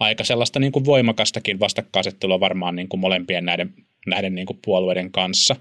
aika 0.00 0.24
sellaista 0.24 0.60
niin 0.60 0.72
kuin 0.72 0.84
voimakastakin 0.84 1.60
vastakkainasettelua 1.60 2.40
varmaan 2.40 2.76
niin 2.76 2.88
kuin 2.88 3.00
molempien 3.00 3.44
näiden 3.44 3.74
näiden 4.06 4.34
niin 4.34 4.46
kuin 4.46 4.58
puolueiden 4.64 5.12
kanssa. 5.12 5.56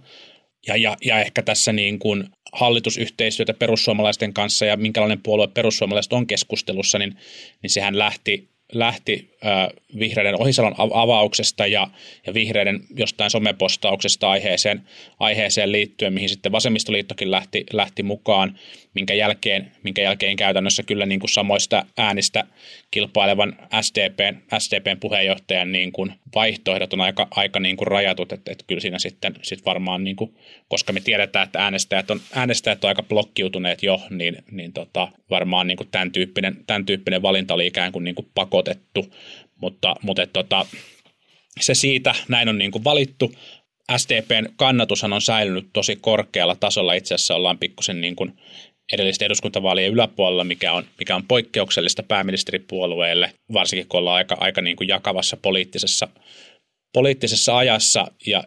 Ja, 0.68 0.78
ja, 0.78 0.98
ja 1.06 1.20
ehkä 1.20 1.42
tässä 1.42 1.74
niin 1.74 2.00
kuin 2.00 2.30
hallitusyhteistyötä 2.54 3.54
perussuomalaisten 3.54 4.34
kanssa 4.34 4.66
ja 4.66 4.78
minkälainen 4.78 5.24
puolue 5.24 5.48
perussuomalaiset 5.48 6.14
on 6.14 6.28
keskustelussa, 6.28 7.00
niin, 7.00 7.18
niin 7.62 7.70
sehän 7.70 7.98
lähti 7.98 8.50
lähti 8.74 9.30
äh, 9.32 9.37
vihreiden 10.00 10.42
Ohisalon 10.42 10.76
avauksesta 10.78 11.68
ja, 11.68 11.88
ja 12.26 12.34
vihreiden 12.34 12.80
jostain 12.96 13.30
somepostauksesta 13.30 14.30
aiheeseen, 14.30 14.82
aiheeseen 15.20 15.72
liittyen, 15.72 16.14
mihin 16.14 16.30
sitten 16.30 16.52
vasemmistoliittokin 16.52 17.32
lähti, 17.32 17.66
lähti 17.74 18.04
mukaan, 18.04 18.60
minkä 18.94 19.14
jälkeen, 19.14 19.72
minkä 19.84 20.02
jälkeen 20.02 20.36
käytännössä 20.36 20.84
kyllä 20.84 21.06
niin 21.06 21.20
kuin 21.20 21.30
samoista 21.30 21.86
äänistä 21.98 22.44
kilpailevan 22.92 23.58
SDPn, 23.82 24.38
SDPn 24.60 25.00
puheenjohtajan 25.00 25.72
niin 25.72 25.92
kuin 25.92 26.14
vaihtoehdot 26.36 26.94
on 26.94 27.02
aika, 27.02 27.28
aika 27.32 27.60
niin 27.60 27.78
kuin 27.78 27.88
rajatut, 27.88 28.32
että, 28.32 28.52
että 28.52 28.64
kyllä 28.68 28.82
siinä 28.82 29.00
sitten 29.00 29.36
sit 29.42 29.66
varmaan, 29.66 30.04
niin 30.04 30.16
kuin, 30.16 30.36
koska 30.68 30.94
me 30.94 31.00
tiedetään, 31.00 31.44
että 31.44 31.64
äänestäjät 31.64 32.12
on, 32.12 32.22
äänestäjät 32.36 32.84
on 32.84 32.88
aika 32.88 33.04
blokkiutuneet 33.04 33.84
jo, 33.84 34.02
niin, 34.10 34.38
niin 34.52 34.74
tota, 34.74 35.08
varmaan 35.30 35.68
niin 35.68 35.78
kuin 35.78 35.90
tämän, 35.92 36.12
tyyppinen, 36.12 36.58
tämän 36.68 36.86
tyyppinen 36.86 37.22
valinta 37.22 37.54
oli 37.54 37.68
ikään 37.68 37.92
kuin, 37.92 38.04
niin 38.04 38.16
kuin 38.16 38.28
pakotettu, 38.36 39.14
mutta, 39.62 39.96
mutta 40.02 40.28
tota, 40.28 40.66
se 41.60 41.74
siitä, 41.74 42.16
näin 42.28 42.50
on 42.50 42.58
niin 42.58 42.72
kuin 42.72 42.84
valittu. 42.84 43.34
SDPn 43.98 44.50
kannatushan 44.56 45.14
on 45.14 45.22
säilynyt 45.22 45.70
tosi 45.74 45.96
korkealla 45.96 46.56
tasolla. 46.56 46.94
Itse 46.94 47.16
asiassa 47.16 47.36
ollaan 47.36 47.58
pikkusen 47.58 48.02
niin 48.02 48.16
kuin 48.16 48.34
edellisten 48.94 49.26
eduskuntavaalien 49.26 49.92
yläpuolella, 49.92 50.44
mikä 50.44 50.74
on, 50.74 50.84
mikä 51.00 51.16
on 51.16 51.28
poikkeuksellista 51.28 52.04
pääministeripuolueelle, 52.04 53.34
varsinkin 53.54 53.88
kun 53.88 53.98
ollaan 53.98 54.18
aika, 54.18 54.38
aika 54.40 54.62
niin 54.62 54.76
kuin 54.76 54.88
jakavassa 54.88 55.38
poliittisessa, 55.38 56.08
poliittisessa 56.94 57.58
ajassa 57.58 58.08
ja 58.26 58.44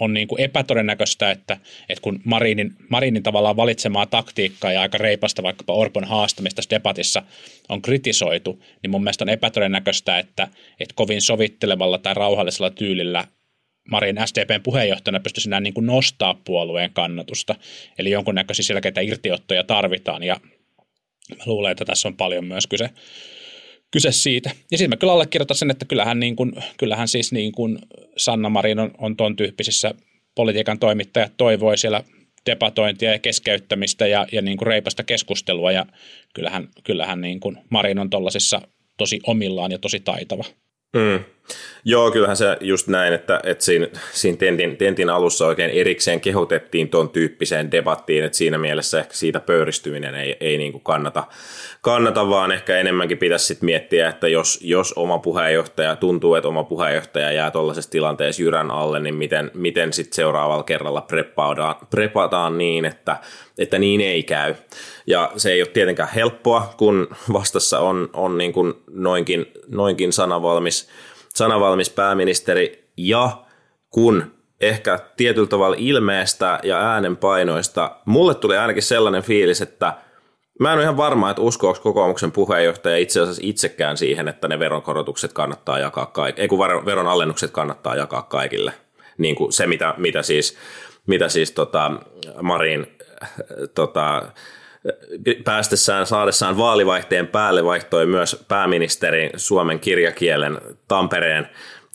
on 0.00 0.14
niin 0.14 0.28
kuin 0.28 0.40
epätodennäköistä, 0.40 1.30
että, 1.30 1.56
että 1.88 2.02
kun 2.02 2.20
Marinin, 2.24 2.74
Marinin 2.88 3.22
tavallaan 3.22 3.56
valitsemaa 3.56 4.06
taktiikkaa 4.06 4.72
ja 4.72 4.80
aika 4.80 4.98
reipasta 4.98 5.42
vaikkapa 5.42 5.72
Orpon 5.72 6.04
haastamista 6.04 6.62
debatissa 6.70 7.22
on 7.68 7.82
kritisoitu, 7.82 8.62
niin 8.82 8.90
mun 8.90 9.02
mielestä 9.02 9.24
on 9.24 9.28
epätodennäköistä, 9.28 10.18
että, 10.18 10.48
että 10.80 10.94
kovin 10.94 11.22
sovittelevalla 11.22 11.98
tai 11.98 12.14
rauhallisella 12.14 12.70
tyylillä 12.70 13.24
Marin 13.90 14.16
SDPn 14.24 14.62
puheenjohtajana 14.62 15.20
pystyisi 15.20 15.48
enää 15.48 15.60
niin 15.60 15.74
kuin 15.74 15.86
nostaa 15.86 16.40
puolueen 16.44 16.90
kannatusta. 16.92 17.54
Eli 17.98 18.10
jonkunnäköisiä 18.10 18.64
selkeitä 18.64 19.00
irtiottoja 19.00 19.64
tarvitaan 19.64 20.22
ja 20.22 20.36
mä 21.36 21.42
luulen, 21.46 21.72
että 21.72 21.84
tässä 21.84 22.08
on 22.08 22.16
paljon 22.16 22.44
myös 22.44 22.66
kyse, 22.66 22.90
kyse 23.90 24.12
siitä. 24.12 24.50
Ja 24.70 24.78
sitten 24.78 24.90
mä 24.90 24.96
kyllä 24.96 25.12
allekirjoitan 25.12 25.56
sen, 25.56 25.70
että 25.70 25.84
kyllähän, 25.84 26.20
niin 26.20 26.36
kuin, 26.36 26.52
kyllähän 26.78 27.08
siis 27.08 27.32
niin 27.32 27.52
kuin 27.52 27.78
Sanna 28.16 28.48
Marin 28.48 28.78
on, 28.78 28.90
on 28.98 29.16
ton 29.16 29.36
tyyppisissä 29.36 29.94
politiikan 30.34 30.78
toimittajat 30.78 31.32
toivoi 31.36 31.78
siellä 31.78 32.04
debatointia 32.46 33.12
ja 33.12 33.18
keskeyttämistä 33.18 34.06
ja, 34.06 34.26
ja 34.32 34.42
niin 34.42 34.58
kuin 34.58 34.66
reipasta 34.66 35.04
keskustelua 35.04 35.72
ja 35.72 35.86
kyllähän, 36.34 36.68
kyllähän 36.84 37.20
niin 37.20 37.40
kuin 37.40 37.58
Marin 37.70 37.98
on 37.98 38.10
tuollaisissa 38.10 38.62
tosi 38.96 39.20
omillaan 39.26 39.70
ja 39.72 39.78
tosi 39.78 40.00
taitava. 40.00 40.44
Mm. 40.96 41.24
Joo, 41.84 42.10
kyllähän 42.10 42.36
se 42.36 42.56
just 42.60 42.88
näin, 42.88 43.12
että, 43.12 43.40
että 43.44 43.64
siinä, 43.64 43.86
siinä 44.12 44.36
tentin, 44.36 44.76
tentin 44.76 45.10
alussa 45.10 45.46
oikein 45.46 45.70
erikseen 45.70 46.20
kehotettiin 46.20 46.88
tuon 46.88 47.10
tyyppiseen 47.10 47.70
debattiin, 47.70 48.24
että 48.24 48.38
siinä 48.38 48.58
mielessä 48.58 49.00
ehkä 49.00 49.14
siitä 49.14 49.40
pöyristyminen 49.40 50.14
ei, 50.14 50.36
ei 50.40 50.58
niin 50.58 50.72
kuin 50.72 50.84
kannata, 50.84 51.24
kannata, 51.80 52.28
vaan 52.28 52.52
ehkä 52.52 52.76
enemmänkin 52.76 53.18
pitäisi 53.18 53.46
sit 53.46 53.62
miettiä, 53.62 54.08
että 54.08 54.28
jos, 54.28 54.58
jos 54.62 54.92
oma 54.92 55.18
puheenjohtaja 55.18 55.96
tuntuu, 55.96 56.34
että 56.34 56.48
oma 56.48 56.64
puheenjohtaja 56.64 57.32
jää 57.32 57.50
tuollaisessa 57.50 57.90
tilanteessa 57.90 58.42
jyrän 58.42 58.70
alle, 58.70 59.00
niin 59.00 59.14
miten, 59.14 59.50
miten 59.54 59.92
sitten 59.92 60.16
seuraavalla 60.16 60.62
kerralla 60.62 61.06
prepataan 61.90 62.58
niin, 62.58 62.84
että, 62.84 63.16
että 63.58 63.78
niin 63.78 64.00
ei 64.00 64.22
käy. 64.22 64.54
Ja 65.06 65.32
se 65.36 65.52
ei 65.52 65.62
ole 65.62 65.68
tietenkään 65.68 66.08
helppoa, 66.14 66.74
kun 66.76 67.08
vastassa 67.32 67.78
on, 67.78 68.10
on 68.12 68.38
niin 68.38 68.52
kuin 68.52 68.74
noinkin, 68.90 69.46
noinkin 69.68 70.12
sanavalmis, 70.12 70.88
sanavalmis 71.34 71.90
pääministeri 71.90 72.88
ja 72.96 73.44
kun 73.90 74.32
ehkä 74.60 74.98
tietyllä 75.16 75.48
tavalla 75.48 75.76
ilmeestä 75.78 76.60
ja 76.62 76.78
äänenpainoista, 76.92 77.96
mulle 78.04 78.34
tuli 78.34 78.56
ainakin 78.56 78.82
sellainen 78.82 79.22
fiilis, 79.22 79.62
että 79.62 79.94
mä 80.60 80.70
en 80.72 80.74
ole 80.74 80.82
ihan 80.82 80.96
varma, 80.96 81.30
että 81.30 81.42
uskoako 81.42 81.80
kokoomuksen 81.80 82.32
puheenjohtaja 82.32 82.96
itse 82.96 83.20
asiassa 83.20 83.42
itsekään 83.44 83.96
siihen, 83.96 84.28
että 84.28 84.48
ne 84.48 84.58
veronkorotukset 84.58 85.32
kannattaa 85.32 85.78
jakaa 85.78 86.06
kaikille, 86.06 86.42
ei 86.42 86.48
kun 86.48 86.58
veron 86.58 87.06
alennukset 87.06 87.50
kannattaa 87.50 87.96
jakaa 87.96 88.22
kaikille. 88.22 88.72
Niin 89.18 89.36
kuin 89.36 89.52
se, 89.52 89.66
mitä, 89.66 89.94
mitä 89.96 90.22
siis, 90.22 90.56
mitä 91.06 91.28
siis 91.28 91.52
tota 91.52 91.92
Marin 92.42 92.98
tota, 93.74 94.22
päästessään, 95.44 96.06
saadessaan 96.06 96.58
vaalivaihteen 96.58 97.26
päälle 97.26 97.64
vaihtoi 97.64 98.06
myös 98.06 98.44
pääministeri 98.48 99.30
Suomen 99.36 99.80
kirjakielen 99.80 100.58
Tampereen, 100.88 101.48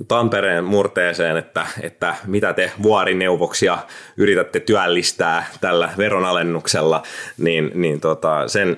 Tampereen 0.07 0.63
murteeseen, 0.63 1.37
että, 1.37 1.67
että 1.81 2.15
mitä 2.25 2.53
te 2.53 2.71
vuorineuvoksia 2.83 3.77
yritätte 4.17 4.59
työllistää 4.59 5.45
tällä 5.61 5.89
veronalennuksella, 5.97 7.03
niin, 7.37 7.71
niin 7.73 8.01
tota, 8.01 8.47
sen, 8.47 8.77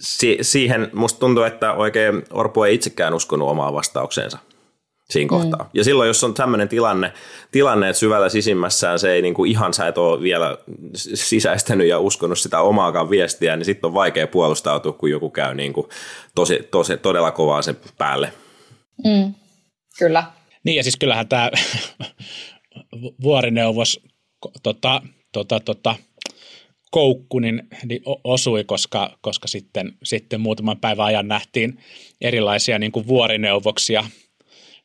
si, 0.00 0.38
siihen 0.40 0.90
musta 0.92 1.20
tuntuu, 1.20 1.42
että 1.42 1.72
oikein 1.72 2.24
Orpo 2.30 2.66
ei 2.66 2.74
itsekään 2.74 3.14
uskonut 3.14 3.48
omaa 3.48 3.72
vastaukseensa 3.72 4.38
siinä 5.12 5.28
kohtaa. 5.28 5.62
Mm. 5.62 5.70
Ja 5.74 5.84
silloin, 5.84 6.06
jos 6.06 6.24
on 6.24 6.34
tämmöinen 6.34 6.68
tilanne, 6.68 7.12
tilanne, 7.50 7.88
että 7.88 8.00
syvällä 8.00 8.28
sisimmässään 8.28 8.98
se 8.98 9.12
ei 9.12 9.22
niin 9.22 9.34
kuin 9.34 9.50
ihan 9.50 9.74
sä 9.74 9.88
et 9.88 9.98
ole 9.98 10.22
vielä 10.22 10.58
sisäistänyt 11.14 11.88
ja 11.88 11.98
uskonut 11.98 12.38
sitä 12.38 12.60
omaakaan 12.60 13.10
viestiä, 13.10 13.56
niin 13.56 13.64
sitten 13.64 13.88
on 13.88 13.94
vaikea 13.94 14.26
puolustautua, 14.26 14.92
kun 14.92 15.10
joku 15.10 15.30
käy 15.30 15.54
niin 15.54 15.72
kuin 15.72 15.88
tosi, 16.34 16.68
tosi, 16.70 16.96
todella 16.96 17.30
kovaa 17.30 17.62
sen 17.62 17.76
päälle. 17.98 18.32
Mm. 19.04 19.34
Kyllä. 19.98 20.24
Niin 20.64 20.76
ja 20.76 20.82
siis 20.82 20.96
kyllähän 20.96 21.28
tämä 21.28 21.50
vuorineuvos 23.22 24.00
tota, 24.62 25.02
tota, 25.32 25.60
tota, 25.60 25.94
koukku 26.90 27.38
niin, 27.38 27.62
niin 27.84 28.02
osui, 28.24 28.64
koska, 28.64 29.18
koska 29.20 29.48
sitten, 29.48 29.92
sitten 30.02 30.40
muutaman 30.40 30.80
päivän 30.80 31.06
ajan 31.06 31.28
nähtiin 31.28 31.78
erilaisia 32.20 32.78
niin 32.78 32.92
kuin 32.92 33.06
vuorineuvoksia– 33.06 34.04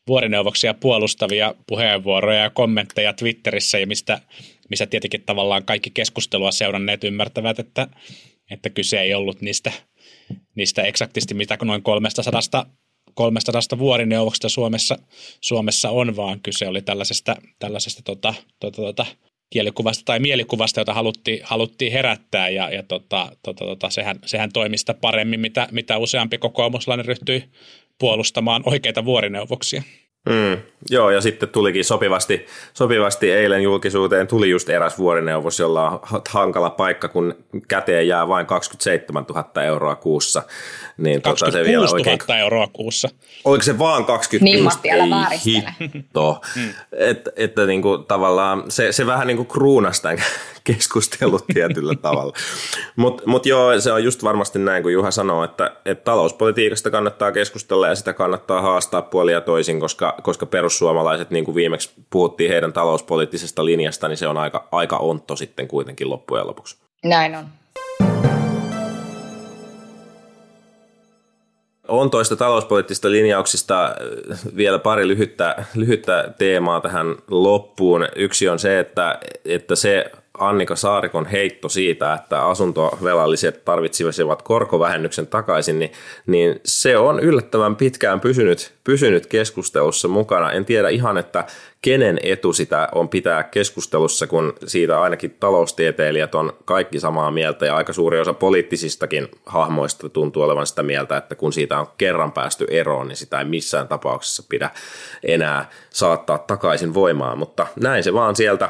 vuorineuvoksia 0.08 0.74
puolustavia 0.74 1.56
puheenvuoroja 1.68 2.40
ja 2.40 2.50
kommentteja 2.50 3.14
Twitterissä, 3.14 3.80
ja 3.80 3.88
mistä, 3.88 4.22
missä 4.70 4.86
tietenkin 4.86 5.24
tavallaan 5.26 5.66
kaikki 5.66 5.90
keskustelua 5.90 6.52
seuranneet 6.52 7.04
ymmärtävät, 7.04 7.60
että, 7.60 7.88
että 8.52 8.70
kyse 8.70 9.02
ei 9.02 9.14
ollut 9.14 9.42
niistä, 9.42 9.72
niistä 10.56 10.84
eksaktisti 10.84 11.34
mitä 11.34 11.58
noin 11.64 11.84
300 11.84 12.66
300 13.18 13.62
vuorineuvoksesta 13.78 14.50
Suomessa, 14.50 15.00
Suomessa 15.42 15.90
on, 15.90 16.16
vaan 16.16 16.40
kyse 16.40 16.68
oli 16.68 16.82
tällaisesta, 16.82 17.36
tällaisesta 17.60 18.02
tota, 18.06 18.34
tota, 18.60 18.82
tota, 18.82 19.06
kielikuvasta 19.50 20.04
tai 20.06 20.20
mielikuvasta, 20.20 20.82
jota 20.82 20.94
haluttiin, 20.94 21.40
haluttiin 21.44 21.92
herättää, 21.92 22.50
ja, 22.50 22.70
ja 22.70 22.84
tota, 22.84 23.32
tota, 23.44 23.66
tota, 23.66 23.90
sehän, 23.90 24.20
sehän 24.26 24.52
toimi 24.54 24.78
sitä 24.78 24.94
paremmin, 24.94 25.40
mitä, 25.40 25.68
mitä 25.72 25.98
useampi 25.98 26.38
kokoomuslainen 26.38 27.06
ryhtyi 27.06 27.44
puolustamaan 28.00 28.64
oikeita 28.66 29.06
vuorineuvoksia. 29.06 29.82
Mm, 30.30 30.58
joo, 30.90 31.10
ja 31.10 31.22
sitten 31.22 31.50
tulikin 31.50 31.86
sopivasti, 31.86 32.46
sopivasti 32.74 33.32
eilen 33.32 33.64
julkisuuteen 33.64 34.28
tuli 34.28 34.50
just 34.50 34.70
eräs 34.70 34.98
vuorineuvos, 34.98 35.60
jolla 35.60 35.90
on 35.90 36.00
hankala 36.30 36.70
paikka, 36.70 37.08
kun 37.08 37.36
käteen 37.68 38.08
jää 38.08 38.28
vain 38.28 38.46
27 38.46 39.26
000 39.30 39.64
euroa 39.64 39.96
kuussa. 39.96 40.44
Niin 40.98 41.22
26 41.22 41.46
tota, 41.46 41.52
se 41.52 41.72
vielä 41.72 41.88
oikein... 41.92 42.20
000 42.28 42.40
euroa 42.40 42.68
kuussa. 42.74 43.10
Oliko 43.46 43.64
se 43.64 43.80
vaan 43.80 44.06
26? 44.06 44.44
Niin, 44.44 44.64
Matti, 44.64 44.92
älä 44.92 45.30
Hitto. 45.46 46.42
Mm. 46.56 46.70
Että, 46.92 47.32
että 47.36 47.66
niin 47.66 47.82
kuin, 47.82 48.06
tavallaan 48.06 48.64
se, 48.70 48.92
se 48.92 49.06
vähän 49.06 49.28
niin 49.28 49.38
kuin 49.38 49.48
kruunasi 49.48 50.02
tämän 50.02 50.24
keskustelut 50.68 51.46
tietyllä 51.54 51.96
tavalla. 52.08 52.34
Mutta 52.96 53.24
mut 53.26 53.46
joo, 53.46 53.80
se 53.80 53.92
on 53.92 54.04
just 54.04 54.24
varmasti 54.24 54.60
näin, 54.60 54.84
kuin 54.84 54.94
Juha 54.94 55.12
sanoo, 55.12 55.44
että, 55.44 55.72
että 55.86 56.04
talouspolitiikasta 56.04 56.90
kannattaa 56.90 57.32
keskustella 57.32 57.88
ja 57.88 57.96
sitä 57.96 58.14
kannattaa 58.14 58.62
haastaa 58.62 59.02
puolia 59.02 59.42
toisin, 59.42 59.80
koska, 59.80 60.16
koska 60.24 60.46
perussuomalaiset, 60.46 61.30
niin 61.30 61.46
kuin 61.46 61.56
viimeksi 61.56 61.92
puhuttiin 62.10 62.52
heidän 62.52 62.74
talouspoliittisesta 62.74 63.66
linjasta, 63.66 64.08
niin 64.08 64.18
se 64.18 64.28
on 64.28 64.38
aika, 64.38 64.68
aika 64.72 64.98
ontto 64.98 65.36
sitten 65.36 65.68
kuitenkin 65.68 66.10
loppujen 66.10 66.48
lopuksi. 66.48 66.78
Näin 67.04 67.36
on. 67.36 67.46
On 71.88 72.10
toista 72.10 72.36
talouspoliittisista 72.36 73.12
linjauksista 73.12 73.96
vielä 74.56 74.80
pari 74.80 75.08
lyhyttä, 75.08 75.66
lyhyttä 75.76 76.34
teemaa 76.38 76.82
tähän 76.82 77.16
loppuun. 77.28 78.08
Yksi 78.16 78.50
on 78.50 78.60
se, 78.60 78.80
että, 78.80 79.20
että 79.46 79.76
se 79.76 80.12
Annika 80.38 80.76
Saarikon 80.76 81.26
heitto 81.26 81.70
siitä, 81.70 82.14
että 82.14 82.46
asuntovelalliset 82.46 83.66
tarvitsisivat 83.66 84.42
korkovähennyksen 84.42 85.28
takaisin, 85.28 85.80
niin, 85.80 85.92
niin 86.28 86.60
se 86.66 86.98
on 86.98 87.20
yllättävän 87.20 87.76
pitkään 87.76 88.20
pysynyt, 88.20 88.74
pysynyt 88.84 89.28
keskustelussa 89.28 90.08
mukana. 90.08 90.52
En 90.52 90.66
tiedä 90.66 90.90
ihan, 90.90 91.18
että 91.18 91.46
kenen 91.82 92.20
etu 92.24 92.54
sitä 92.54 92.90
on 92.96 93.10
pitää 93.10 93.44
keskustelussa, 93.44 94.28
kun 94.28 94.54
siitä 94.66 95.02
ainakin 95.02 95.36
taloustieteilijät 95.40 96.36
on 96.36 96.54
kaikki 96.66 97.00
samaa 97.00 97.32
mieltä 97.32 97.66
ja 97.66 97.76
aika 97.76 97.94
suuri 97.94 98.20
osa 98.20 98.34
poliittisistakin 98.34 99.28
hahmoista 99.46 100.10
tuntuu 100.10 100.44
olevan 100.44 100.68
sitä 100.68 100.84
mieltä, 100.84 101.18
että 101.18 101.36
kun 101.36 101.54
siitä 101.54 101.80
on 101.80 101.88
kerran 101.98 102.32
päästy 102.32 102.66
eroon, 102.70 103.08
niin 103.08 103.18
sitä 103.18 103.40
ei 103.40 103.46
missään 103.46 103.88
tapauksessa 103.88 104.44
pidä 104.50 104.70
enää 105.24 105.70
saattaa 105.90 106.38
takaisin 106.38 106.94
voimaan, 106.94 107.38
mutta 107.38 107.68
näin 107.80 108.04
se 108.04 108.14
vaan 108.14 108.36
sieltä 108.36 108.70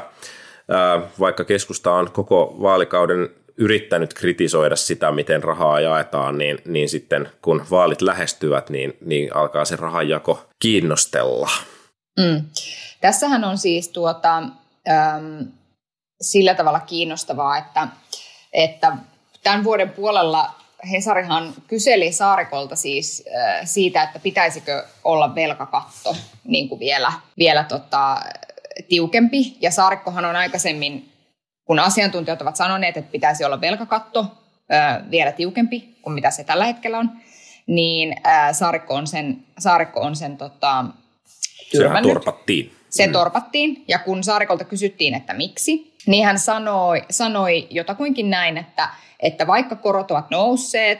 vaikka 1.20 1.44
keskusta 1.44 1.92
on 1.92 2.10
koko 2.12 2.56
vaalikauden 2.62 3.28
yrittänyt 3.56 4.14
kritisoida 4.14 4.76
sitä, 4.76 5.12
miten 5.12 5.42
rahaa 5.42 5.80
jaetaan, 5.80 6.38
niin, 6.38 6.58
niin 6.64 6.88
sitten 6.88 7.28
kun 7.42 7.66
vaalit 7.70 8.02
lähestyvät, 8.02 8.70
niin, 8.70 8.96
niin 9.00 9.36
alkaa 9.36 9.64
se 9.64 9.76
rahanjako 9.76 10.44
kiinnostella. 10.58 11.50
Mm. 12.20 12.44
Tässähän 13.00 13.44
on 13.44 13.58
siis 13.58 13.88
tuota, 13.88 14.36
äm, 14.38 15.46
sillä 16.20 16.54
tavalla 16.54 16.80
kiinnostavaa, 16.80 17.58
että, 17.58 17.88
että 18.52 18.96
tämän 19.42 19.64
vuoden 19.64 19.90
puolella 19.90 20.54
Hesarihan 20.92 21.54
kyseli 21.66 22.12
Saarikolta 22.12 22.76
siis 22.76 23.24
äh, 23.36 23.60
siitä, 23.64 24.02
että 24.02 24.18
pitäisikö 24.18 24.84
olla 25.04 25.34
velkakatto 25.34 26.16
niin 26.44 26.68
kuin 26.68 26.80
vielä, 26.80 27.12
vielä 27.38 27.64
tota, 27.64 28.20
tiukempi. 28.88 29.56
Ja 29.60 29.70
Saarikkohan 29.70 30.24
on 30.24 30.36
aikaisemmin 30.36 31.12
kun 31.68 31.78
asiantuntijat 31.78 32.42
ovat 32.42 32.56
sanoneet, 32.56 32.96
että 32.96 33.12
pitäisi 33.12 33.44
olla 33.44 33.60
velkakatto 33.60 34.26
vielä 35.10 35.32
tiukempi 35.32 35.96
kuin 36.02 36.14
mitä 36.14 36.30
se 36.30 36.44
tällä 36.44 36.64
hetkellä 36.64 36.98
on, 36.98 37.10
niin 37.66 38.16
Saarikko 38.52 38.94
on 38.94 39.06
sen, 39.06 39.44
Saarikko 39.58 40.00
on 40.00 40.16
sen 40.16 40.36
tota, 40.36 40.84
Sehän 41.72 42.02
torpattiin. 42.02 42.72
Se 42.90 43.06
mm. 43.06 43.12
torpattiin, 43.12 43.84
ja 43.88 43.98
kun 43.98 44.24
Saarikolta 44.24 44.64
kysyttiin, 44.64 45.14
että 45.14 45.34
miksi, 45.34 45.94
niin 46.06 46.24
hän 46.24 46.38
sanoi, 46.38 47.02
sanoi 47.10 47.66
jotakuinkin 47.70 48.30
näin, 48.30 48.58
että, 48.58 48.88
että 49.20 49.46
vaikka 49.46 49.76
korot 49.76 50.10
ovat 50.10 50.30
nousseet, 50.30 50.98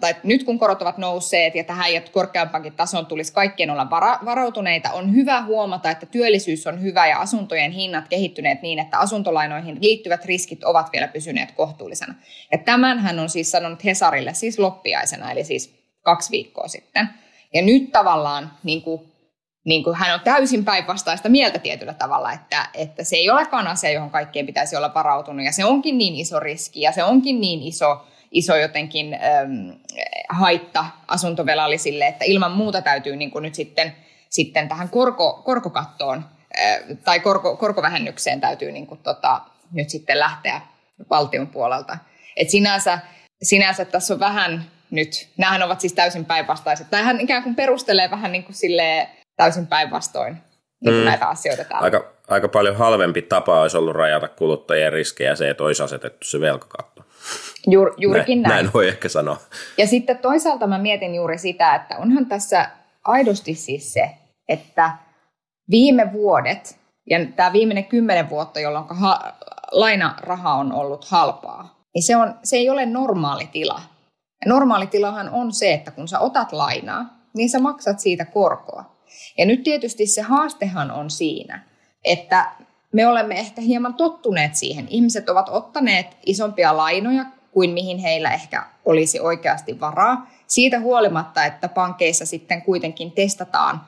tai 0.00 0.14
nyt 0.22 0.44
kun 0.44 0.58
korot 0.58 0.82
ovat 0.82 0.98
nousseet 0.98 1.54
ja 1.54 1.64
tähän 1.64 1.94
ja 1.94 2.00
korkeampankin 2.12 2.72
tason 2.72 3.06
tulisi 3.06 3.32
kaikkien 3.32 3.70
olla 3.70 3.90
vara- 3.90 4.18
varautuneita, 4.24 4.92
on 4.92 5.14
hyvä 5.14 5.42
huomata, 5.42 5.90
että 5.90 6.06
työllisyys 6.06 6.66
on 6.66 6.82
hyvä 6.82 7.06
ja 7.06 7.18
asuntojen 7.18 7.72
hinnat 7.72 8.08
kehittyneet 8.08 8.62
niin, 8.62 8.78
että 8.78 8.98
asuntolainoihin 8.98 9.78
liittyvät 9.80 10.24
riskit 10.24 10.64
ovat 10.64 10.92
vielä 10.92 11.08
pysyneet 11.08 11.52
kohtuullisena. 11.52 12.14
Ja 12.52 12.58
tämän 12.58 12.98
hän 12.98 13.18
on 13.18 13.28
siis 13.28 13.50
sanonut 13.50 13.84
Hesarille 13.84 14.34
siis 14.34 14.58
loppiaisena, 14.58 15.32
eli 15.32 15.44
siis 15.44 15.78
kaksi 16.02 16.30
viikkoa 16.30 16.68
sitten. 16.68 17.08
Ja 17.54 17.62
nyt 17.62 17.92
tavallaan 17.92 18.50
niin 18.62 18.82
kuin, 18.82 19.00
niin 19.64 19.84
kuin 19.84 19.96
hän 19.96 20.14
on 20.14 20.20
täysin 20.20 20.64
päinvastaista 20.64 21.28
mieltä 21.28 21.58
tietyllä 21.58 21.94
tavalla, 21.94 22.32
että, 22.32 22.68
että 22.74 23.04
se 23.04 23.16
ei 23.16 23.30
olekaan 23.30 23.66
asia, 23.66 23.90
johon 23.90 24.10
kaikkien 24.10 24.46
pitäisi 24.46 24.76
olla 24.76 24.94
varautunut. 24.94 25.44
Ja 25.44 25.52
se 25.52 25.64
onkin 25.64 25.98
niin 25.98 26.14
iso 26.14 26.40
riski 26.40 26.80
ja 26.80 26.92
se 26.92 27.04
onkin 27.04 27.40
niin 27.40 27.62
iso 27.62 28.06
iso 28.30 28.56
jotenkin 28.56 29.14
äm, 29.14 29.78
haitta 30.28 30.84
asuntovelallisille, 31.08 32.06
että 32.06 32.24
ilman 32.24 32.52
muuta 32.52 32.82
täytyy 32.82 33.16
niin 33.16 33.30
kuin 33.30 33.42
nyt 33.42 33.54
sitten, 33.54 33.96
sitten 34.30 34.68
tähän 34.68 34.88
korko, 34.88 35.42
korkokattoon 35.44 36.24
äh, 36.60 36.78
tai 37.04 37.20
korko, 37.20 37.56
korkovähennykseen 37.56 38.40
täytyy 38.40 38.72
niin 38.72 38.86
kuin 38.86 39.00
tota, 39.02 39.40
nyt 39.72 39.90
sitten 39.90 40.18
lähteä 40.18 40.60
valtion 41.10 41.46
puolelta. 41.46 41.98
Et 42.36 42.50
sinänsä, 42.50 42.98
sinänsä 43.42 43.84
tässä 43.84 44.14
on 44.14 44.20
vähän 44.20 44.70
nyt, 44.90 45.28
nämähän 45.36 45.62
ovat 45.62 45.80
siis 45.80 45.92
täysin 45.92 46.24
päinvastaiset, 46.24 46.90
tai 46.90 47.02
hän 47.02 47.20
ikään 47.20 47.42
kuin 47.42 47.54
perustelee 47.54 48.10
vähän 48.10 48.32
niin 48.32 48.44
kuin 48.44 48.54
täysin 49.36 49.66
päinvastoin 49.66 50.36
niin 50.80 50.94
mm. 50.94 51.04
näitä 51.04 51.28
asioita 51.28 51.64
täällä. 51.64 51.84
Aika, 51.84 52.12
aika 52.28 52.48
paljon 52.48 52.76
halvempi 52.76 53.22
tapa 53.22 53.60
olisi 53.60 53.76
ollut 53.76 53.96
rajata 53.96 54.28
kuluttajien 54.28 54.92
riskejä 54.92 55.34
se, 55.34 55.50
että 55.50 55.64
olisi 55.64 55.82
asetettu 55.82 56.26
se 56.26 56.40
velkakatto. 56.40 57.02
Juur, 57.66 57.94
juurikin 57.96 58.42
näin, 58.42 58.50
näin. 58.52 58.64
Näin 58.64 58.72
voi 58.74 58.88
ehkä 58.88 59.08
sanoa. 59.08 59.36
Ja 59.78 59.86
sitten 59.86 60.18
toisaalta 60.18 60.66
mä 60.66 60.78
mietin 60.78 61.14
juuri 61.14 61.38
sitä, 61.38 61.74
että 61.74 61.96
onhan 61.96 62.26
tässä 62.26 62.70
aidosti 63.04 63.54
siis 63.54 63.92
se, 63.92 64.10
että 64.48 64.90
viime 65.70 66.12
vuodet 66.12 66.78
ja 67.10 67.18
tämä 67.36 67.52
viimeinen 67.52 67.84
kymmenen 67.84 68.30
vuotta, 68.30 68.60
jolloin 68.60 68.84
ha- 68.88 69.32
lainaraha 69.72 70.54
on 70.54 70.72
ollut 70.72 71.04
halpaa, 71.04 71.84
niin 71.94 72.02
se, 72.02 72.16
on, 72.16 72.34
se 72.42 72.56
ei 72.56 72.70
ole 72.70 72.86
normaali 72.86 73.46
tila. 73.52 73.82
Ja 74.44 74.48
normaali 74.48 74.86
tilahan 74.86 75.30
on 75.30 75.52
se, 75.52 75.72
että 75.72 75.90
kun 75.90 76.08
sä 76.08 76.18
otat 76.18 76.52
lainaa, 76.52 77.04
niin 77.34 77.50
sä 77.50 77.58
maksat 77.58 77.98
siitä 78.00 78.24
korkoa. 78.24 78.98
Ja 79.38 79.46
nyt 79.46 79.62
tietysti 79.62 80.06
se 80.06 80.22
haastehan 80.22 80.90
on 80.90 81.10
siinä, 81.10 81.64
että 82.04 82.50
me 82.92 83.06
olemme 83.06 83.38
ehkä 83.38 83.60
hieman 83.60 83.94
tottuneet 83.94 84.54
siihen. 84.54 84.86
Ihmiset 84.90 85.28
ovat 85.28 85.48
ottaneet 85.48 86.06
isompia 86.26 86.76
lainoja 86.76 87.24
kuin 87.58 87.70
mihin 87.70 87.98
heillä 87.98 88.34
ehkä 88.34 88.66
olisi 88.84 89.20
oikeasti 89.20 89.80
varaa. 89.80 90.30
Siitä 90.46 90.80
huolimatta, 90.80 91.44
että 91.44 91.68
pankeissa 91.68 92.26
sitten 92.26 92.62
kuitenkin 92.62 93.12
testataan, 93.12 93.80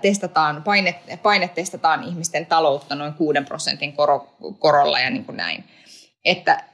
testataan 0.00 0.62
paine, 0.62 0.94
paine 1.22 1.48
testataan 1.48 2.04
ihmisten 2.04 2.46
taloutta 2.46 2.94
noin 2.94 3.14
6 3.14 3.38
prosentin 3.48 3.92
koro, 3.92 4.34
korolla 4.58 5.00
ja 5.00 5.10
niin 5.10 5.24
kuin 5.24 5.36
näin. 5.36 5.64
Että, 6.24 6.64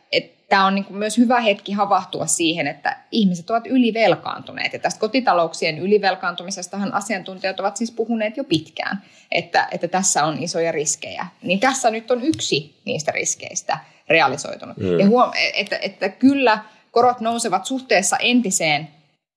tämä 0.49 0.67
on 0.67 0.75
niin 0.75 0.85
kuin 0.85 0.97
myös 0.97 1.19
hyvä 1.19 1.41
hetki 1.41 1.73
havahtua 1.73 2.27
siihen, 2.27 2.67
että 2.67 2.97
ihmiset 3.11 3.51
ovat 3.51 3.67
ylivelkaantuneet. 3.67 4.73
Ja 4.73 4.79
tästä 4.79 5.01
kotitalouksien 5.01 5.79
ylivelkaantumisestahan 5.79 6.95
asiantuntijat 6.95 7.61
ovat 7.61 7.77
siis 7.77 7.91
puhuneet 7.91 8.37
jo 8.37 8.45
pitkään, 8.45 9.03
että, 9.33 9.69
että 9.71 9.89
tässä 9.89 10.25
on 10.25 10.43
isoja 10.43 10.73
riskejä. 10.73 11.27
Niin 11.43 11.61
tässä 11.61 11.91
nyt 11.91 12.11
on 12.11 12.23
yksi 12.23 12.81
niistä 12.85 13.13
riskeistä 13.13 13.79
realisoitunut. 14.11 14.77
Mm. 14.77 15.01
Ja 15.01 15.07
huom- 15.07 15.33
että, 15.55 15.79
että 15.83 16.09
kyllä 16.09 16.59
korot 16.91 17.21
nousevat 17.21 17.65
suhteessa 17.65 18.17
entiseen 18.17 18.89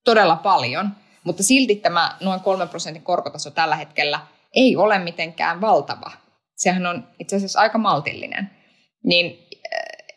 todella 0.05 0.35
paljon, 0.35 0.89
mutta 1.23 1.43
silti 1.43 1.75
tämä 1.75 2.17
noin 2.19 2.39
3 2.39 2.67
prosentin 2.67 3.03
korkotaso 3.03 3.51
tällä 3.51 3.75
hetkellä 3.75 4.19
ei 4.55 4.75
ole 4.75 4.99
mitenkään 4.99 5.61
valtava. 5.61 6.11
Sehän 6.55 6.85
on 6.85 7.07
itse 7.19 7.35
asiassa 7.35 7.59
aika 7.59 7.77
maltillinen. 7.77 8.49
Niin 9.03 9.47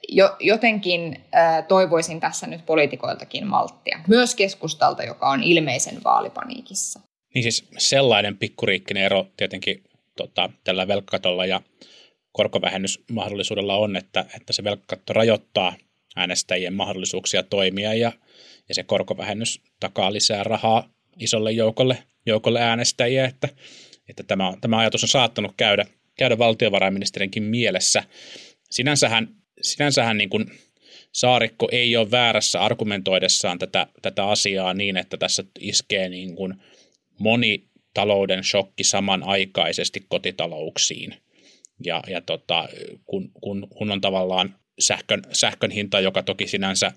jo, 0.09 0.37
jotenkin 0.40 1.25
äh, 1.35 1.67
toivoisin 1.69 2.21
tässä 2.21 2.47
nyt 2.47 2.67
poliitikoiltakin 2.67 3.47
malttia. 3.47 4.01
Myös 4.09 4.35
keskustalta, 4.35 5.03
joka 5.03 5.31
on 5.31 5.43
ilmeisen 5.43 6.05
vaalipaniikissa. 6.05 7.01
Niin 7.35 7.43
siis 7.43 7.69
sellainen 7.79 8.38
pikkuriikkinen 8.38 9.03
ero 9.03 9.27
tietenkin 9.37 9.85
tota, 10.17 10.51
tällä 10.64 10.88
velkakatolla 10.88 11.47
ja 11.47 11.61
korkovähennysmahdollisuudella 12.35 13.77
on, 13.77 13.97
että, 13.97 14.25
että 14.37 14.53
se 14.53 14.64
velkakatto 14.64 15.12
rajoittaa 15.12 15.77
äänestäjien 16.16 16.75
mahdollisuuksia 16.75 17.42
toimia 17.42 17.94
ja, 17.94 18.12
ja 18.68 18.75
se 18.75 18.83
korkovähennys 18.83 19.61
takaa 19.81 20.12
lisää 20.12 20.44
rahaa 20.44 20.88
isolle 21.20 21.53
joukolle, 21.53 21.99
joukolle 22.27 22.61
äänestäjiä, 22.61 23.25
että, 23.25 23.49
että 24.09 24.23
tämä, 24.23 24.53
tämä 24.61 24.79
ajatus 24.79 25.03
on 25.03 25.09
saattanut 25.09 25.53
käydä, 25.57 25.87
käydä 26.18 26.38
valtiovarainministerinkin 26.38 27.42
mielessä. 27.42 28.05
Sinänsähän 28.70 29.29
sinänsähän 29.62 30.18
niin 30.18 30.31
kuin 30.31 30.51
Saarikko 31.12 31.68
ei 31.73 31.97
ole 31.97 32.11
väärässä 32.11 32.61
argumentoidessaan 32.61 33.59
tätä, 33.59 33.87
tätä 34.03 34.27
asiaa 34.27 34.75
niin, 34.75 34.97
että 34.97 35.16
tässä 35.16 35.44
iskee 35.61 36.09
niin 36.09 36.37
kuin 36.37 36.55
moni 37.18 37.64
talouden 37.94 38.44
shokki 38.44 38.85
samanaikaisesti 38.85 40.07
kotitalouksiin. 40.09 41.14
Ja, 41.85 42.03
ja 42.07 42.21
tota, 42.21 42.69
kun, 43.05 43.31
kun, 43.41 43.69
kun 43.79 43.91
on 43.91 44.01
tavallaan 44.01 44.55
sähkön, 44.79 45.23
sähkön 45.33 45.71
hinta, 45.71 46.01
joka 46.01 46.23
toki 46.23 46.47
sinänsä, 46.47 46.93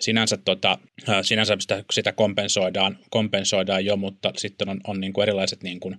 sinänsä, 0.00 0.36
tota, 0.36 0.78
sinänsä 1.22 1.56
sitä, 1.60 1.84
sitä 1.92 2.12
kompensoidaan, 2.12 2.98
kompensoidaan 3.10 3.84
jo, 3.84 3.96
mutta 3.96 4.32
sitten 4.36 4.68
on, 4.68 4.80
on 4.86 5.00
niin 5.00 5.12
kuin 5.12 5.22
erilaiset 5.22 5.62
niin 5.62 5.80
kuin, 5.80 5.96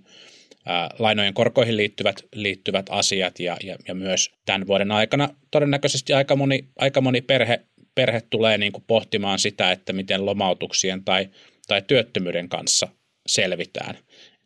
lainojen 0.98 1.34
korkoihin 1.34 1.76
liittyvät, 1.76 2.24
liittyvät 2.34 2.86
asiat 2.90 3.40
ja, 3.40 3.56
ja, 3.64 3.76
ja 3.88 3.94
myös 3.94 4.30
tämän 4.46 4.66
vuoden 4.66 4.90
aikana 4.92 5.28
todennäköisesti 5.50 6.12
aika 6.12 6.36
moni, 6.36 6.68
aika 6.78 7.00
moni 7.00 7.20
perhe, 7.20 7.60
perhe 7.94 8.20
tulee 8.20 8.58
niin 8.58 8.72
kuin 8.72 8.84
pohtimaan 8.86 9.38
sitä, 9.38 9.72
että 9.72 9.92
miten 9.92 10.26
lomautuksien 10.26 11.04
tai, 11.04 11.28
tai 11.68 11.82
työttömyyden 11.86 12.48
kanssa 12.48 12.88
selvitään. 13.26 13.98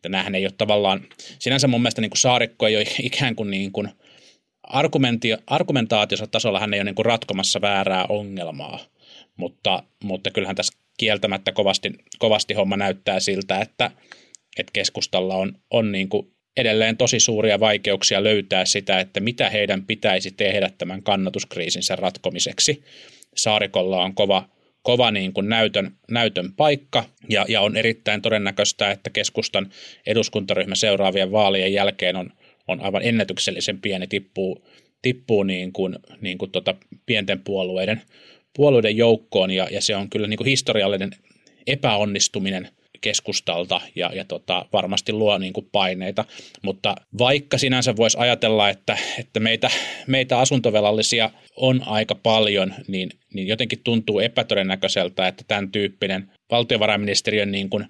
Että 0.07 0.17
näähän 0.17 0.35
ei 0.35 0.45
ole 0.45 0.53
tavallaan, 0.57 1.01
sinänsä 1.39 1.67
mun 1.67 1.81
mielestä 1.81 2.01
niin 2.01 2.09
kuin 2.09 2.17
saarikko 2.17 2.67
ei 2.67 2.75
ole 2.75 2.85
ikään 3.03 3.35
kuin, 3.35 3.51
niin 3.51 3.71
kuin 3.71 3.89
argumentaatiossa 5.47 6.27
tasolla 6.27 6.59
hän 6.59 6.73
ei 6.73 6.79
ole 6.79 6.83
niin 6.83 6.95
kuin 6.95 7.05
ratkomassa 7.05 7.61
väärää 7.61 8.05
ongelmaa, 8.09 8.79
mutta, 9.37 9.83
mutta 10.03 10.31
kyllähän 10.31 10.55
tässä 10.55 10.79
kieltämättä 10.97 11.51
kovasti, 11.51 11.91
kovasti 12.19 12.53
homma 12.53 12.77
näyttää 12.77 13.19
siltä, 13.19 13.59
että, 13.59 13.91
että 14.59 14.71
keskustalla 14.73 15.35
on, 15.35 15.53
on 15.71 15.91
niin 15.91 16.09
kuin 16.09 16.31
edelleen 16.57 16.97
tosi 16.97 17.19
suuria 17.19 17.59
vaikeuksia 17.59 18.23
löytää 18.23 18.65
sitä, 18.65 18.99
että 18.99 19.19
mitä 19.19 19.49
heidän 19.49 19.85
pitäisi 19.85 20.31
tehdä 20.31 20.69
tämän 20.77 21.03
kannatuskriisinsä 21.03 21.95
ratkomiseksi. 21.95 22.83
Saarikolla 23.35 24.03
on 24.03 24.15
kova, 24.15 24.49
kova 24.87 25.11
niin 25.11 25.33
kuin 25.33 25.49
näytön, 25.49 25.91
näytön 26.11 26.53
paikka. 26.53 27.03
Ja, 27.29 27.45
ja 27.47 27.61
on 27.61 27.77
erittäin 27.77 28.21
todennäköistä, 28.21 28.91
että 28.91 29.09
keskustan 29.09 29.69
eduskuntaryhmä 30.05 30.75
seuraavien 30.75 31.31
vaalien 31.31 31.73
jälkeen 31.73 32.15
on, 32.15 32.33
on 32.67 32.81
aivan 32.81 33.01
ennätyksellisen 33.03 33.81
pieni, 33.81 34.07
tippuu, 34.07 34.67
tippuu 35.01 35.43
niin 35.43 35.73
kuin, 35.73 35.95
niin 36.21 36.37
kuin 36.37 36.51
tota 36.51 36.75
pienten 37.05 37.43
puolueiden, 37.43 38.01
puolueiden 38.55 38.97
joukkoon. 38.97 39.51
Ja, 39.51 39.67
ja 39.71 39.81
se 39.81 39.95
on 39.95 40.09
kyllä 40.09 40.27
niin 40.27 40.37
kuin 40.37 40.47
historiallinen 40.47 41.11
epäonnistuminen 41.67 42.67
keskustalta 43.01 43.81
ja, 43.95 44.11
ja 44.13 44.25
tota, 44.25 44.65
varmasti 44.73 45.13
luo 45.13 45.37
niin 45.37 45.53
kuin 45.53 45.69
paineita. 45.71 46.25
Mutta 46.61 46.95
vaikka 47.17 47.57
sinänsä 47.57 47.95
voisi 47.95 48.17
ajatella, 48.19 48.69
että, 48.69 48.97
että 49.19 49.39
meitä, 49.39 49.69
meitä 50.07 50.39
asuntovelallisia 50.39 51.29
on 51.55 51.83
aika 51.85 52.15
paljon, 52.15 52.73
niin, 52.87 53.09
niin 53.33 53.47
jotenkin 53.47 53.79
tuntuu 53.83 54.19
epätodennäköiseltä, 54.19 55.27
että 55.27 55.43
tämän 55.47 55.71
tyyppinen 55.71 56.31
valtiovarainministeriön 56.51 57.51
niin 57.51 57.69
kuin 57.69 57.85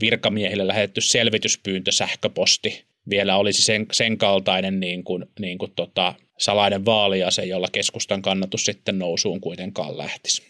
virkamiehille 0.00 0.66
lähetetty 0.66 1.00
selvityspyyntö 1.00 1.92
sähköposti 1.92 2.84
vielä 3.10 3.36
olisi 3.36 3.62
sen, 3.62 3.86
sen 3.92 4.18
kaltainen 4.18 4.80
niin 4.80 5.04
kuin, 5.04 5.24
niin 5.40 5.58
kuin 5.58 5.72
tota, 5.76 6.14
salainen 6.38 6.84
vaaliase, 6.84 7.44
jolla 7.44 7.68
keskustan 7.72 8.22
kannatus 8.22 8.64
sitten 8.64 8.98
nousuun 8.98 9.40
kuitenkaan 9.40 9.98
lähtisi. 9.98 10.42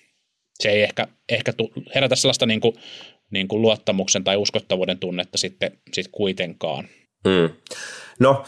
Se 0.60 0.70
ei 0.70 0.82
ehkä, 0.82 1.08
ehkä 1.28 1.52
herätä 1.94 2.16
sellaista 2.16 2.46
niin 2.46 2.60
kuin 2.60 2.74
niin 3.32 3.48
kuin 3.48 3.62
luottamuksen 3.62 4.24
tai 4.24 4.36
uskottavuuden 4.36 4.98
tunnetta 4.98 5.38
sitten, 5.38 5.72
sitten 5.92 6.12
kuitenkaan. 6.12 6.88
Hmm. 7.28 7.56
No, 8.18 8.44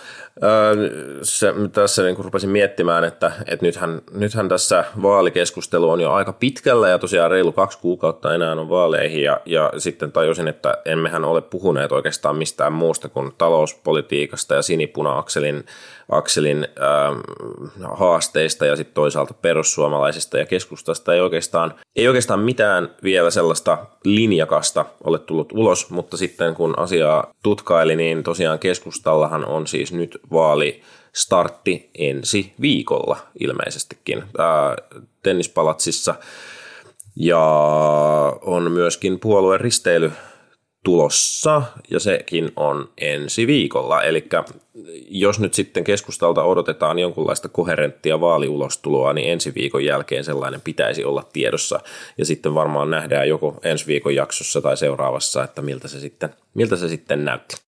se, 1.22 1.54
tässä 1.72 2.02
niin 2.02 2.16
kuin 2.16 2.24
rupesin 2.24 2.50
miettimään, 2.50 3.04
että, 3.04 3.32
että 3.46 3.66
nythän, 3.66 4.02
nythän 4.12 4.48
tässä 4.48 4.84
vaalikeskustelu 5.02 5.90
on 5.90 6.00
jo 6.00 6.12
aika 6.12 6.32
pitkällä 6.32 6.88
ja 6.88 6.98
tosiaan 6.98 7.30
reilu 7.30 7.52
kaksi 7.52 7.78
kuukautta 7.78 8.34
enää 8.34 8.52
on 8.52 8.68
vaaleihin 8.68 9.22
ja, 9.22 9.40
ja 9.46 9.72
sitten 9.78 10.12
tajusin, 10.12 10.48
että 10.48 10.78
emmehän 10.84 11.24
ole 11.24 11.42
puhuneet 11.42 11.92
oikeastaan 11.92 12.36
mistään 12.36 12.72
muusta 12.72 13.08
kuin 13.08 13.32
talouspolitiikasta 13.38 14.54
ja 14.54 14.62
sinipuna-akselin 14.62 15.64
akselin, 16.08 16.68
äh, 16.80 17.90
haasteista 17.94 18.66
ja 18.66 18.76
sitten 18.76 18.94
toisaalta 18.94 19.34
perussuomalaisista 19.34 20.38
ja 20.38 20.46
keskustasta. 20.46 21.14
Ei 21.14 21.20
oikeastaan, 21.20 21.74
ei 21.96 22.08
oikeastaan 22.08 22.40
mitään 22.40 22.90
vielä 23.02 23.30
sellaista 23.30 23.78
linjakasta 24.04 24.84
ole 25.04 25.18
tullut 25.18 25.52
ulos, 25.52 25.90
mutta 25.90 26.16
sitten 26.16 26.54
kun 26.54 26.78
asiaa 26.78 27.32
tutkaili, 27.42 27.96
niin 27.96 28.22
tosiaan 28.22 28.58
keskustallahan 28.58 29.44
on 29.44 29.53
siis 29.66 29.92
nyt 29.92 30.18
vaali 30.32 30.82
startti 31.12 31.90
ensi 31.94 32.52
viikolla 32.60 33.16
ilmeisestikin 33.40 34.22
ää, 34.38 34.76
tennispalatsissa. 35.22 36.14
Ja 37.16 37.40
on 38.42 38.72
myöskin 38.72 39.20
puolueen 39.20 39.60
risteily 39.60 40.12
tulossa 40.84 41.62
ja 41.90 42.00
sekin 42.00 42.52
on 42.56 42.88
ensi 42.98 43.46
viikolla. 43.46 44.02
Eli 44.02 44.28
jos 45.08 45.40
nyt 45.40 45.54
sitten 45.54 45.84
keskustalta 45.84 46.42
odotetaan 46.42 46.98
jonkunlaista 46.98 47.48
koherenttia 47.48 48.20
vaaliulostuloa, 48.20 49.12
niin 49.12 49.32
ensi 49.32 49.54
viikon 49.54 49.84
jälkeen 49.84 50.24
sellainen 50.24 50.60
pitäisi 50.60 51.04
olla 51.04 51.22
tiedossa. 51.32 51.80
Ja 52.18 52.24
sitten 52.24 52.54
varmaan 52.54 52.90
nähdään 52.90 53.28
joko 53.28 53.60
ensi 53.62 53.86
viikon 53.86 54.14
jaksossa 54.14 54.60
tai 54.60 54.76
seuraavassa, 54.76 55.44
että 55.44 55.62
miltä 55.62 55.88
se 55.88 56.00
sitten, 56.00 56.34
miltä 56.54 56.76
se 56.76 56.88
sitten 56.88 57.24
näytti. 57.24 57.63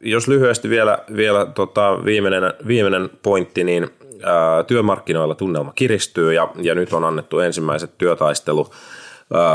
Jos 0.00 0.28
lyhyesti 0.28 0.70
vielä, 0.70 0.98
vielä 1.16 1.46
tota, 1.46 2.04
viimeinen, 2.04 2.42
viimeinen 2.66 3.10
pointti, 3.22 3.64
niin 3.64 3.90
ää, 4.22 4.62
työmarkkinoilla 4.62 5.34
tunnelma 5.34 5.72
kiristyy 5.74 6.32
ja, 6.32 6.48
ja 6.62 6.74
nyt 6.74 6.92
on 6.92 7.04
annettu 7.04 7.38
ensimmäiset 7.38 7.98
työtaistelu 7.98 8.70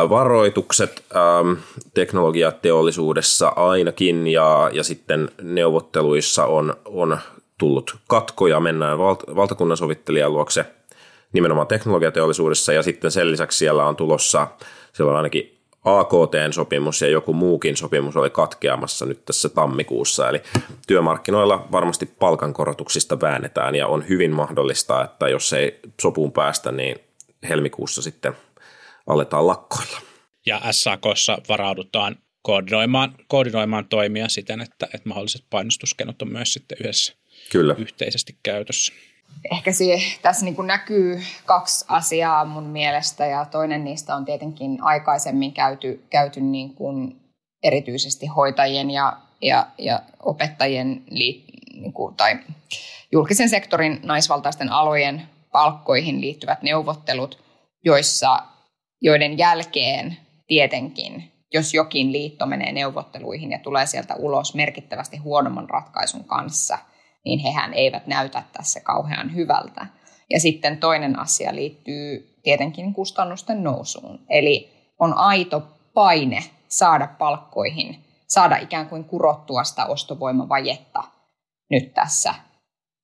varoitukset 0.10 1.06
teknologiateollisuudessa 1.94 3.48
ainakin 3.48 4.28
ja, 4.28 4.70
ja 4.74 4.84
sitten 4.84 5.30
neuvotteluissa 5.42 6.46
on, 6.46 6.74
on 6.86 7.18
tullut 7.58 7.96
katkoja, 8.08 8.60
mennään 8.60 8.98
valt- 8.98 9.36
valtakunnan 9.36 9.78
sovittelijan 9.78 10.34
luokse 10.34 10.66
nimenomaan 11.34 11.68
teknologiateollisuudessa 11.68 12.74
ja 12.74 12.84
sitten 12.84 13.12
sen 13.12 13.32
lisäksi 13.32 13.58
siellä 13.58 13.86
on 13.86 13.96
tulossa, 13.96 14.48
siellä 14.94 15.12
on 15.12 15.18
ainakin 15.18 15.55
AKT-sopimus 15.86 17.02
ja 17.02 17.08
joku 17.08 17.34
muukin 17.34 17.78
sopimus 17.78 18.16
oli 18.16 18.30
katkeamassa 18.30 19.06
nyt 19.06 19.26
tässä 19.26 19.50
tammikuussa. 19.50 20.30
Eli 20.30 20.42
työmarkkinoilla 20.88 21.68
varmasti 21.72 22.06
palkankorotuksista 22.06 23.22
väännetään 23.22 23.76
ja 23.76 23.88
on 23.88 24.10
hyvin 24.10 24.32
mahdollista, 24.32 25.04
että 25.04 25.30
jos 25.30 25.54
ei 25.54 25.80
sopuun 26.02 26.32
päästä, 26.32 26.72
niin 26.72 26.96
helmikuussa 27.50 28.02
sitten 28.02 28.34
aletaan 29.08 29.48
lakkoilla. 29.48 30.02
Ja 30.46 30.62
SAKssa 30.72 31.38
varaudutaan 31.50 32.16
koordinoimaan, 32.42 33.16
koordinoimaan 33.28 33.88
toimia 33.88 34.30
siten, 34.30 34.62
että, 34.62 34.86
että 34.94 35.10
mahdolliset 35.10 35.46
painostuskenot 35.50 36.22
on 36.22 36.32
myös 36.32 36.54
sitten 36.54 36.78
yhdessä 36.82 37.14
Kyllä. 37.52 37.76
yhteisesti 37.78 38.38
käytössä. 38.44 38.94
Ehkä 39.52 39.72
se, 39.72 39.86
tässä 40.22 40.46
niin 40.46 40.56
kuin 40.56 40.68
näkyy 40.68 41.22
kaksi 41.46 41.86
asiaa 41.88 42.46
mun 42.46 42.64
mielestä 42.64 43.26
ja 43.26 43.46
toinen 43.46 43.84
niistä 43.84 44.16
on 44.16 44.26
tietenkin 44.26 44.84
aikaisemmin 44.84 45.54
käyty, 45.54 46.06
käyty 46.10 46.42
niin 46.42 46.74
kuin 46.74 47.20
erityisesti 47.64 48.28
hoitajien 48.28 48.92
ja, 48.92 49.18
ja, 49.42 49.68
ja 49.78 50.00
opettajien 50.24 51.04
liit, 51.10 51.44
niin 51.74 51.94
kuin, 51.94 52.16
tai 52.16 52.40
julkisen 53.12 53.50
sektorin 53.50 54.00
naisvaltaisten 54.04 54.72
alojen 54.72 55.22
palkkoihin 55.52 56.22
liittyvät 56.22 56.62
neuvottelut, 56.64 57.44
joissa 57.86 58.40
joiden 59.02 59.38
jälkeen 59.38 60.18
tietenkin, 60.48 61.32
jos 61.54 61.74
jokin 61.74 62.12
liitto 62.12 62.46
menee 62.46 62.72
neuvotteluihin 62.72 63.52
ja 63.52 63.60
tulee 63.60 63.86
sieltä 63.86 64.16
ulos 64.16 64.56
merkittävästi 64.56 65.18
huonomman 65.18 65.70
ratkaisun 65.70 66.24
kanssa, 66.24 66.78
niin 67.26 67.40
hehän 67.40 67.74
eivät 67.74 68.08
näytä 68.08 68.44
tässä 68.54 68.80
kauhean 68.80 69.36
hyvältä. 69.36 69.88
Ja 70.30 70.40
sitten 70.40 70.78
toinen 70.78 71.20
asia 71.20 71.56
liittyy 71.56 72.36
tietenkin 72.44 72.94
kustannusten 72.94 73.64
nousuun. 73.64 74.20
Eli 74.30 74.74
on 75.00 75.18
aito 75.18 75.64
paine 75.94 76.44
saada 76.68 77.08
palkkoihin, 77.08 78.04
saada 78.28 78.58
ikään 78.58 78.90
kuin 78.90 79.04
kurottua 79.04 79.64
sitä 79.64 79.86
ostovoimavajetta 79.86 81.04
nyt 81.70 81.94
tässä 81.94 82.36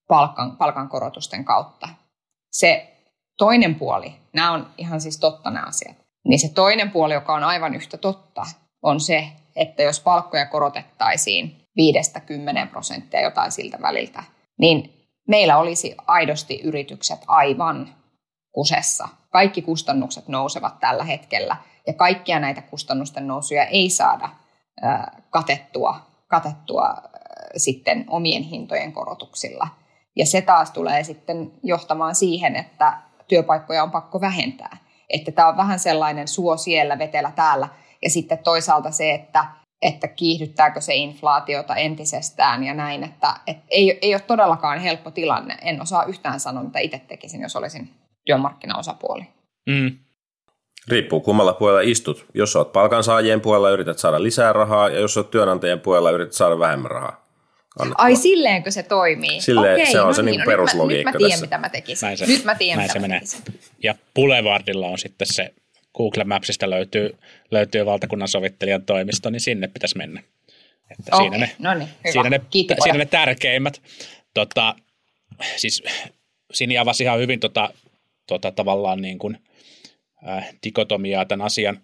palkan, 0.07 0.57
palkankorotusten 0.57 1.45
kautta. 1.45 1.89
Se 2.51 2.97
toinen 3.37 3.75
puoli, 3.75 4.15
nämä 4.33 4.51
on 4.51 4.67
ihan 4.77 5.01
siis 5.01 5.17
totta 5.19 5.51
nämä 5.51 5.65
asiat, 5.67 5.97
niin 6.27 6.39
se 6.39 6.49
toinen 6.53 6.91
puoli, 6.91 7.13
joka 7.13 7.33
on 7.33 7.43
aivan 7.43 7.75
yhtä 7.75 7.97
totta, 7.97 8.45
on 8.83 8.99
se, 8.99 9.27
että 9.55 9.83
jos 9.83 9.99
palkkoja 9.99 10.45
korotettaisiin 10.45 11.60
5-10 11.79 12.67
prosenttia 12.69 13.21
jotain 13.21 13.51
siltä 13.51 13.77
väliltä, 13.81 14.23
niin 14.57 15.07
meillä 15.27 15.57
olisi 15.57 15.95
aidosti 16.07 16.61
yritykset 16.63 17.19
aivan 17.27 17.95
kusessa. 18.51 19.07
Kaikki 19.29 19.61
kustannukset 19.61 20.27
nousevat 20.27 20.79
tällä 20.79 21.03
hetkellä 21.03 21.55
ja 21.87 21.93
kaikkia 21.93 22.39
näitä 22.39 22.61
kustannusten 22.61 23.27
nousuja 23.27 23.65
ei 23.65 23.89
saada 23.89 24.29
katettua, 25.29 25.99
katettua 26.27 26.93
sitten 27.57 28.05
omien 28.07 28.43
hintojen 28.43 28.93
korotuksilla. 28.93 29.67
Ja 30.15 30.25
se 30.25 30.41
taas 30.41 30.71
tulee 30.71 31.03
sitten 31.03 31.51
johtamaan 31.63 32.15
siihen, 32.15 32.55
että 32.55 32.97
työpaikkoja 33.27 33.83
on 33.83 33.91
pakko 33.91 34.21
vähentää. 34.21 34.77
Että 35.09 35.31
tämä 35.31 35.47
on 35.47 35.57
vähän 35.57 35.79
sellainen 35.79 36.27
suo 36.27 36.57
siellä, 36.57 36.99
vetelä 36.99 37.31
täällä. 37.35 37.67
Ja 38.03 38.09
sitten 38.09 38.37
toisaalta 38.37 38.91
se, 38.91 39.13
että, 39.13 39.45
että 39.81 40.07
kiihdyttääkö 40.07 40.81
se 40.81 40.95
inflaatiota 40.95 41.75
entisestään 41.75 42.63
ja 42.63 42.73
näin. 42.73 43.03
Että, 43.03 43.35
että 43.47 43.63
ei, 43.69 43.99
ei 44.01 44.13
ole 44.13 44.21
todellakaan 44.21 44.79
helppo 44.79 45.11
tilanne. 45.11 45.57
En 45.61 45.81
osaa 45.81 46.05
yhtään 46.05 46.39
sanoa, 46.39 46.63
mitä 46.63 46.79
itse 46.79 47.01
tekisin, 47.07 47.41
jos 47.41 47.55
olisin 47.55 47.89
työmarkkinaosapuoli. 48.25 49.27
Mm. 49.69 49.97
Riippuu 50.87 51.21
kummalla 51.21 51.53
puolella 51.53 51.81
istut. 51.81 52.25
Jos 52.33 52.55
olet 52.55 52.71
palkansaajien 52.71 53.41
puolella, 53.41 53.69
yrität 53.69 53.99
saada 53.99 54.23
lisää 54.23 54.53
rahaa, 54.53 54.89
ja 54.89 54.99
jos 54.99 55.17
olet 55.17 55.31
työnantajien 55.31 55.79
puolella, 55.79 56.11
yrität 56.11 56.33
saada 56.33 56.59
vähemmän 56.59 56.91
rahaa 56.91 57.21
annettua. 57.79 58.05
Ai 58.05 58.15
silleenkö 58.15 58.71
se 58.71 58.83
toimii? 58.83 59.41
Silleen, 59.41 59.73
Okei, 59.73 59.91
se 59.91 60.01
on 60.01 60.07
no 60.07 60.13
se 60.13 60.21
niin, 60.21 60.37
niin 60.37 60.45
peruslogiikka 60.45 61.11
nyt 61.11 61.13
mä, 61.13 61.19
nyt 61.19 61.21
mä 61.21 61.27
tiedän, 61.27 61.41
mitä 61.41 61.57
mä 61.57 61.69
tekisin. 61.69 62.07
Näin 62.07 62.17
se, 62.17 62.25
nyt 62.25 62.43
mä 62.43 62.55
tiedän, 62.55 62.81
mitä 62.81 62.93
se 62.93 62.99
mä 62.99 63.07
menee. 63.07 63.19
tekisin. 63.19 63.59
Ja 63.83 63.95
Boulevardilla 64.15 64.87
on 64.87 64.97
sitten 64.97 65.27
se, 65.27 65.53
Google 65.97 66.23
Mapsista 66.23 66.69
löytyy, 66.69 67.17
löytyy 67.51 67.85
valtakunnan 67.85 68.27
sovittelijan 68.27 68.85
toimisto, 68.85 69.29
niin 69.29 69.41
sinne 69.41 69.67
pitäisi 69.67 69.97
mennä. 69.97 70.23
Että 70.91 71.15
okay, 71.15 71.23
siinä, 71.23 71.37
ne, 71.37 71.55
no 71.59 71.73
niin, 71.73 71.89
hyvä. 72.03 72.11
siinä, 72.11 72.29
ne, 72.29 72.41
siinä 72.83 72.97
ne 72.97 73.05
tärkeimmät. 73.05 73.81
Tota, 74.33 74.75
siis 75.57 75.83
Sini 76.53 76.77
avasi 76.77 77.03
ihan 77.03 77.19
hyvin 77.19 77.39
tota, 77.39 77.73
tota, 78.27 78.51
tavallaan 78.51 79.01
niin 79.01 79.19
kuin, 79.19 79.37
äh, 80.27 80.49
dikotomiaa 80.63 81.25
tämän 81.25 81.45
asian, 81.45 81.79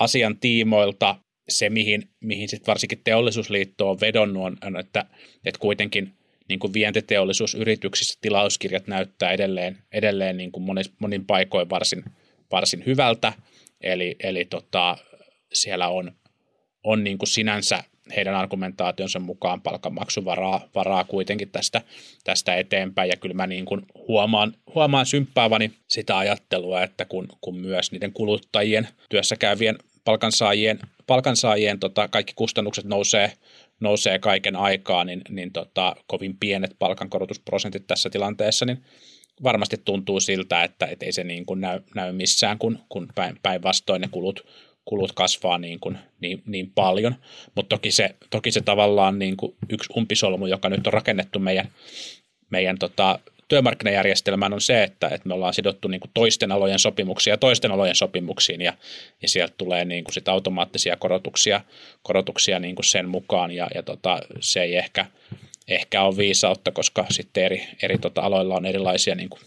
asian 0.00 0.38
tiimoilta 0.38 1.16
se, 1.48 1.70
mihin, 1.70 2.08
mihin 2.20 2.48
sit 2.48 2.66
varsinkin 2.66 3.00
teollisuusliitto 3.04 3.90
on 3.90 4.00
vedonnut, 4.00 4.44
on, 4.44 4.56
on 4.62 4.80
että, 4.80 5.04
että 5.44 5.58
kuitenkin 5.58 6.12
niin 6.48 6.58
kuin 6.58 6.72
vientiteollisuusyrityksissä 6.72 8.18
tilauskirjat 8.20 8.86
näyttää 8.86 9.32
edelleen, 9.32 9.78
edelleen 9.92 10.36
niin 10.36 10.52
kuin 10.52 10.62
monin, 10.62 10.84
monin 10.98 11.26
paikoin 11.26 11.70
varsin, 11.70 12.04
varsin 12.52 12.82
hyvältä, 12.86 13.32
eli, 13.80 14.16
eli 14.22 14.44
tota, 14.44 14.98
siellä 15.52 15.88
on, 15.88 16.12
on 16.84 17.04
niin 17.04 17.18
kuin 17.18 17.28
sinänsä 17.28 17.84
heidän 18.16 18.34
argumentaationsa 18.34 19.18
mukaan 19.18 19.60
palkanmaksuvaraa 19.60 20.68
varaa 20.74 21.04
kuitenkin 21.04 21.50
tästä, 21.50 21.82
tästä 22.24 22.56
eteenpäin. 22.56 23.10
Ja 23.10 23.16
kyllä 23.16 23.34
mä 23.34 23.46
niin 23.46 23.64
kuin 23.64 23.82
huomaan, 24.08 24.54
huomaan 24.74 25.06
symppääväni 25.06 25.72
sitä 25.88 26.18
ajattelua, 26.18 26.82
että 26.82 27.04
kun, 27.04 27.28
kun 27.40 27.56
myös 27.56 27.92
niiden 27.92 28.12
kuluttajien, 28.12 28.88
työssä 29.08 29.36
käyvien 29.36 29.78
palkansaajien, 30.04 30.78
palkansaajien 31.06 31.78
tota, 31.78 32.08
kaikki 32.08 32.32
kustannukset 32.36 32.84
nousee, 32.84 33.32
nousee 33.80 34.18
kaiken 34.18 34.56
aikaa, 34.56 35.04
niin, 35.04 35.22
niin 35.28 35.52
tota, 35.52 35.96
kovin 36.06 36.36
pienet 36.40 36.76
palkankorotusprosentit 36.78 37.86
tässä 37.86 38.10
tilanteessa, 38.10 38.64
niin 38.64 38.84
varmasti 39.42 39.76
tuntuu 39.84 40.20
siltä, 40.20 40.64
että 40.64 40.86
et 40.86 41.02
ei 41.02 41.12
se 41.12 41.24
niin 41.24 41.46
kuin 41.46 41.60
näy, 41.60 41.80
näy 41.94 42.12
missään, 42.12 42.58
kun, 42.58 42.78
kun 42.88 43.08
päinvastoin 43.42 44.00
ne 44.00 44.08
kulut, 44.10 44.46
kulut 44.84 45.12
kasvaa 45.12 45.58
niin, 45.58 45.80
kuin, 45.80 45.98
niin, 46.20 46.42
niin 46.46 46.70
paljon. 46.74 47.14
Mutta 47.54 47.76
toki 47.76 47.90
se, 47.90 48.14
toki 48.30 48.50
se 48.50 48.60
tavallaan 48.60 49.18
niin 49.18 49.36
kuin 49.36 49.54
yksi 49.68 49.92
umpisolmu, 49.96 50.46
joka 50.46 50.68
nyt 50.68 50.86
on 50.86 50.92
rakennettu 50.92 51.38
meidän, 51.38 51.68
meidän 52.50 52.78
tota, 52.78 53.18
työmarkkinajärjestelmään 53.50 54.52
on 54.52 54.60
se, 54.60 54.82
että, 54.82 55.08
että 55.08 55.28
me 55.28 55.34
ollaan 55.34 55.54
sidottu 55.54 55.88
niin 55.88 56.00
kuin 56.00 56.10
toisten 56.14 56.52
alojen 56.52 56.78
sopimuksia 56.78 57.36
toisten 57.36 57.70
alojen 57.70 57.94
sopimuksiin 57.94 58.60
ja, 58.60 58.72
ja 59.22 59.28
sieltä 59.28 59.54
tulee 59.58 59.84
niin 59.84 60.04
kuin 60.04 60.14
sit 60.14 60.28
automaattisia 60.28 60.96
korotuksia, 60.96 61.60
korotuksia 62.02 62.58
niin 62.58 62.74
kuin 62.74 62.84
sen 62.84 63.08
mukaan 63.08 63.50
ja, 63.50 63.68
ja 63.74 63.82
tota, 63.82 64.18
se 64.40 64.62
ei 64.62 64.76
ehkä, 64.76 65.06
ehkä 65.70 66.02
ole 66.02 66.16
viisautta, 66.16 66.72
koska 66.72 67.06
sitten 67.10 67.44
eri, 67.44 67.68
eri 67.82 67.98
tota, 67.98 68.20
aloilla 68.20 68.54
on 68.54 68.66
erilaisia 68.66 69.14
niin 69.14 69.28
kuin 69.28 69.40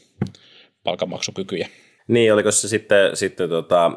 palkanmaksukykyjä. 0.84 1.67
Niin, 2.08 2.34
oliko 2.34 2.51
se 2.51 2.68
sitten, 2.68 3.18
sitten 3.18 3.49
tota, 3.49 3.91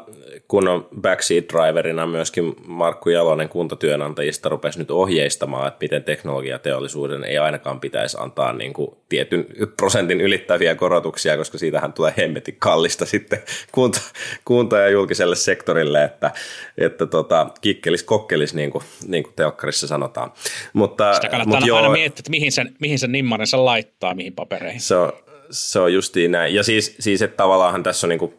kun 0.47 0.67
on 0.67 0.87
backseat 1.01 1.45
driverina 1.53 2.07
myöskin 2.07 2.55
Markku 2.65 3.09
Jalonen 3.09 3.49
kuntatyönantajista 3.49 4.49
rupesi 4.49 4.79
nyt 4.79 4.91
ohjeistamaan, 4.91 5.67
että 5.67 5.77
miten 5.81 6.03
teknologiateollisuuden 6.03 7.23
ei 7.23 7.37
ainakaan 7.37 7.79
pitäisi 7.79 8.17
antaa 8.19 8.53
niin 8.53 8.73
kuin 8.73 8.97
tietyn 9.09 9.45
prosentin 9.77 10.21
ylittäviä 10.21 10.75
korotuksia, 10.75 11.37
koska 11.37 11.57
siitähän 11.57 11.93
tulee 11.93 12.13
hemmetin 12.17 12.55
kallista 12.59 13.05
sitten 13.05 13.39
kunta, 13.71 14.01
kunta 14.45 14.77
ja 14.77 14.89
julkiselle 14.89 15.35
sektorille, 15.35 16.03
että, 16.03 16.31
että 16.77 17.05
tota, 17.05 17.47
kikkelis 17.61 18.03
kokkelis, 18.03 18.53
niin 18.53 18.71
kuin, 18.71 18.83
niin 19.07 19.23
kuin 19.23 19.33
telkkarissa 19.35 19.87
sanotaan. 19.87 20.31
Mutta, 20.73 21.13
Sitä 21.13 21.29
kannattaa 21.29 21.59
mutta 21.59 21.75
aina 21.75 21.85
joo, 21.85 21.93
miettiä, 21.93 22.21
että 22.21 22.31
mihin 22.31 22.51
sen, 22.51 22.75
mihin 22.79 22.99
sen 22.99 23.11
nimmarensa 23.11 23.65
laittaa, 23.65 24.13
mihin 24.13 24.33
papereihin. 24.33 24.81
se 24.81 24.95
on, 24.95 25.13
se 25.49 25.79
on 25.79 25.93
justiin 25.93 26.31
näin. 26.31 26.55
Ja 26.55 26.63
siis, 26.63 26.95
siis 26.99 27.21
että 27.21 27.37
tavallaanhan 27.37 27.83
tässä 27.83 28.07
on 28.07 28.09
niin 28.09 28.19
kuin, 28.19 28.33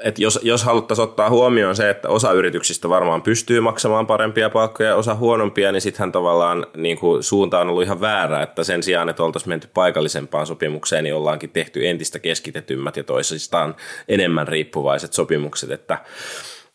että 0.00 0.22
jos, 0.22 0.40
jos 0.42 0.64
haluttaisiin 0.64 1.04
ottaa 1.04 1.30
huomioon 1.30 1.76
se, 1.76 1.90
että 1.90 2.08
osa 2.08 2.32
yrityksistä 2.32 2.88
varmaan 2.88 3.22
pystyy 3.22 3.60
maksamaan 3.60 4.06
parempia 4.06 4.50
palkkoja 4.50 4.88
ja 4.88 4.96
osa 4.96 5.14
huonompia, 5.14 5.72
niin 5.72 5.80
sittenhän 5.80 6.12
tavallaan 6.12 6.66
niin 6.76 6.98
kuin 6.98 7.22
suunta 7.22 7.60
on 7.60 7.68
ollut 7.68 7.82
ihan 7.82 8.00
väärä, 8.00 8.42
että 8.42 8.64
sen 8.64 8.82
sijaan, 8.82 9.08
että 9.08 9.22
oltaisiin 9.22 9.48
menty 9.48 9.68
paikallisempaan 9.74 10.46
sopimukseen, 10.46 11.04
niin 11.04 11.14
ollaankin 11.14 11.50
tehty 11.50 11.88
entistä 11.88 12.18
keskitetymmät 12.18 12.96
ja 12.96 13.04
toisistaan 13.04 13.76
enemmän 14.08 14.48
riippuvaiset 14.48 15.12
sopimukset, 15.12 15.70
että 15.70 15.98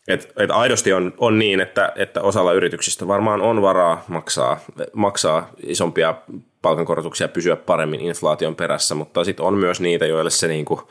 et, 0.08 0.32
et 0.36 0.50
aidosti 0.50 0.92
on, 0.92 1.14
on 1.18 1.38
niin, 1.38 1.60
että, 1.60 1.92
että 1.96 2.22
osalla 2.22 2.52
yrityksistä 2.52 3.08
varmaan 3.08 3.40
on 3.40 3.62
varaa 3.62 4.04
maksaa, 4.08 4.60
maksaa 4.92 5.50
isompia 5.66 6.14
palkankorotuksia 6.62 7.28
pysyä 7.28 7.56
paremmin 7.56 8.00
inflaation 8.00 8.56
perässä, 8.56 8.94
mutta 8.94 9.24
sitten 9.24 9.46
on 9.46 9.54
myös 9.54 9.80
niitä, 9.80 10.06
joille 10.06 10.30
se 10.30 10.48
niinku, 10.48 10.88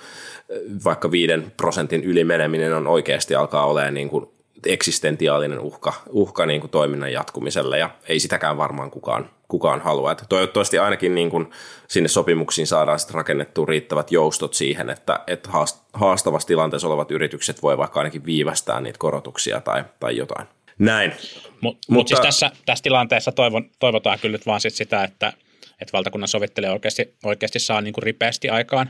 vaikka 0.86 1.12
viiden 1.12 1.52
prosentin 1.58 2.04
ylimeneminen 2.04 2.74
on 2.74 2.88
oikeasti 2.88 3.36
alkaa 3.36 3.66
olemaan 3.66 3.94
niinku 3.94 4.34
eksistentiaalinen 4.66 5.60
uhka, 5.60 5.94
uhka 6.10 6.46
niinku 6.46 6.68
toiminnan 6.68 7.12
jatkumiselle 7.12 7.80
ja 7.80 7.90
ei 8.08 8.20
sitäkään 8.20 8.58
varmaan 8.58 8.92
kukaan, 8.92 9.30
kukaan 9.54 9.82
halua. 9.82 10.12
Et 10.12 10.24
toivottavasti 10.30 10.78
ainakin 10.80 11.16
niinku 11.16 11.46
sinne 11.88 12.10
sopimuksiin 12.10 12.68
saadaan 12.68 13.00
sit 13.00 13.12
rakennettua 13.12 13.66
riittävät 13.66 14.12
joustot 14.12 14.54
siihen, 14.54 14.90
että, 14.90 15.20
että 15.28 15.50
haastavassa 15.94 16.48
tilanteessa 16.48 16.88
olevat 16.88 17.12
yritykset 17.12 17.64
voi 17.64 17.78
vaikka 17.78 18.00
ainakin 18.00 18.26
viivästää 18.26 18.82
niitä 18.82 19.00
korotuksia 19.00 19.62
tai, 19.62 19.84
tai 20.00 20.18
jotain. 20.18 20.48
Näin. 20.80 21.12
Mut, 21.12 21.62
Mutta 21.62 21.94
mut 21.94 22.08
siis 22.08 22.20
tässä, 22.20 22.52
tässä 22.66 22.84
tilanteessa 22.84 23.32
toivon, 23.32 23.70
toivotaan 23.80 24.20
kyllä 24.20 24.34
nyt 24.34 24.46
vaan 24.46 24.62
sit 24.62 24.74
sitä, 24.74 25.04
että, 25.04 25.34
että 25.82 25.94
valtakunnan 25.94 26.28
sovittelija 26.28 26.74
oikeasti, 26.74 27.16
oikeasti 27.24 27.60
saa 27.60 27.82
niin 27.82 27.94
kuin 27.94 28.04
ripeästi 28.04 28.50
aikaan, 28.50 28.90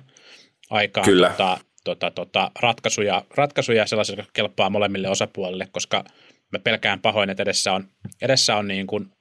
aikaan 0.70 1.06
Kyllä. 1.06 1.30
Tota, 1.30 1.58
tota, 1.84 2.12
tota, 2.12 2.52
ratkaisuja, 2.60 3.24
ratkaisuja 3.36 3.88
sellaisia, 3.88 4.16
jotka 4.16 4.32
kelpaa 4.34 4.70
molemmille 4.70 5.10
osapuolille, 5.10 5.68
koska 5.72 6.04
mä 6.52 6.60
pelkään 6.60 7.00
pahoin, 7.00 7.30
että 7.30 7.44
edessä 7.44 7.74
on, 7.74 7.88
edessä 8.22 8.56
on 8.56 8.68
niin 8.68 8.88
kuin 8.88 9.12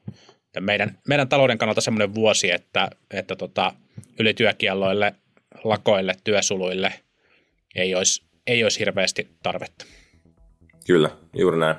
meidän, 0.61 0.99
meidän 1.09 1.29
talouden 1.29 1.59
kannalta 1.59 1.81
semmoinen 1.81 2.15
vuosi, 2.15 2.51
että, 2.51 2.91
että 3.11 3.37
tota, 3.37 3.73
ylityökielloille, 4.19 5.15
lakoille, 5.65 6.15
työsuluille 6.25 6.93
ei 7.75 7.95
olisi, 7.95 8.23
ei 8.47 8.63
olisi 8.63 8.81
hirveästi 8.81 9.29
tarvetta. 9.43 9.85
Kyllä, 10.87 11.11
juuri 11.35 11.59
näin. 11.59 11.77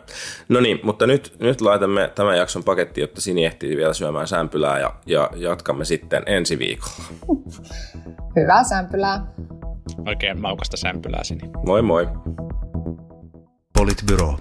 No 0.49 0.59
niin, 0.59 0.79
mutta 0.83 1.07
nyt, 1.07 1.35
nyt 1.39 1.61
laitamme 1.61 2.11
tämän 2.15 2.37
jakson 2.37 2.63
paketti, 2.63 3.01
jotta 3.01 3.21
Sini 3.21 3.45
ehtii 3.45 3.77
vielä 3.77 3.93
syömään 3.93 4.27
sämpylää 4.27 4.79
ja, 4.79 4.93
ja 5.05 5.29
jatkamme 5.35 5.85
sitten 5.85 6.23
ensi 6.25 6.59
viikolla. 6.59 7.03
Hyvää 8.35 8.63
sämpylää. 8.63 9.25
Oikein 10.07 10.41
maukasta 10.41 10.77
sämpylää, 10.77 11.23
Sini. 11.23 11.41
Moi 11.65 11.81
moi. 11.81 12.07
Politbyro. 13.73 14.37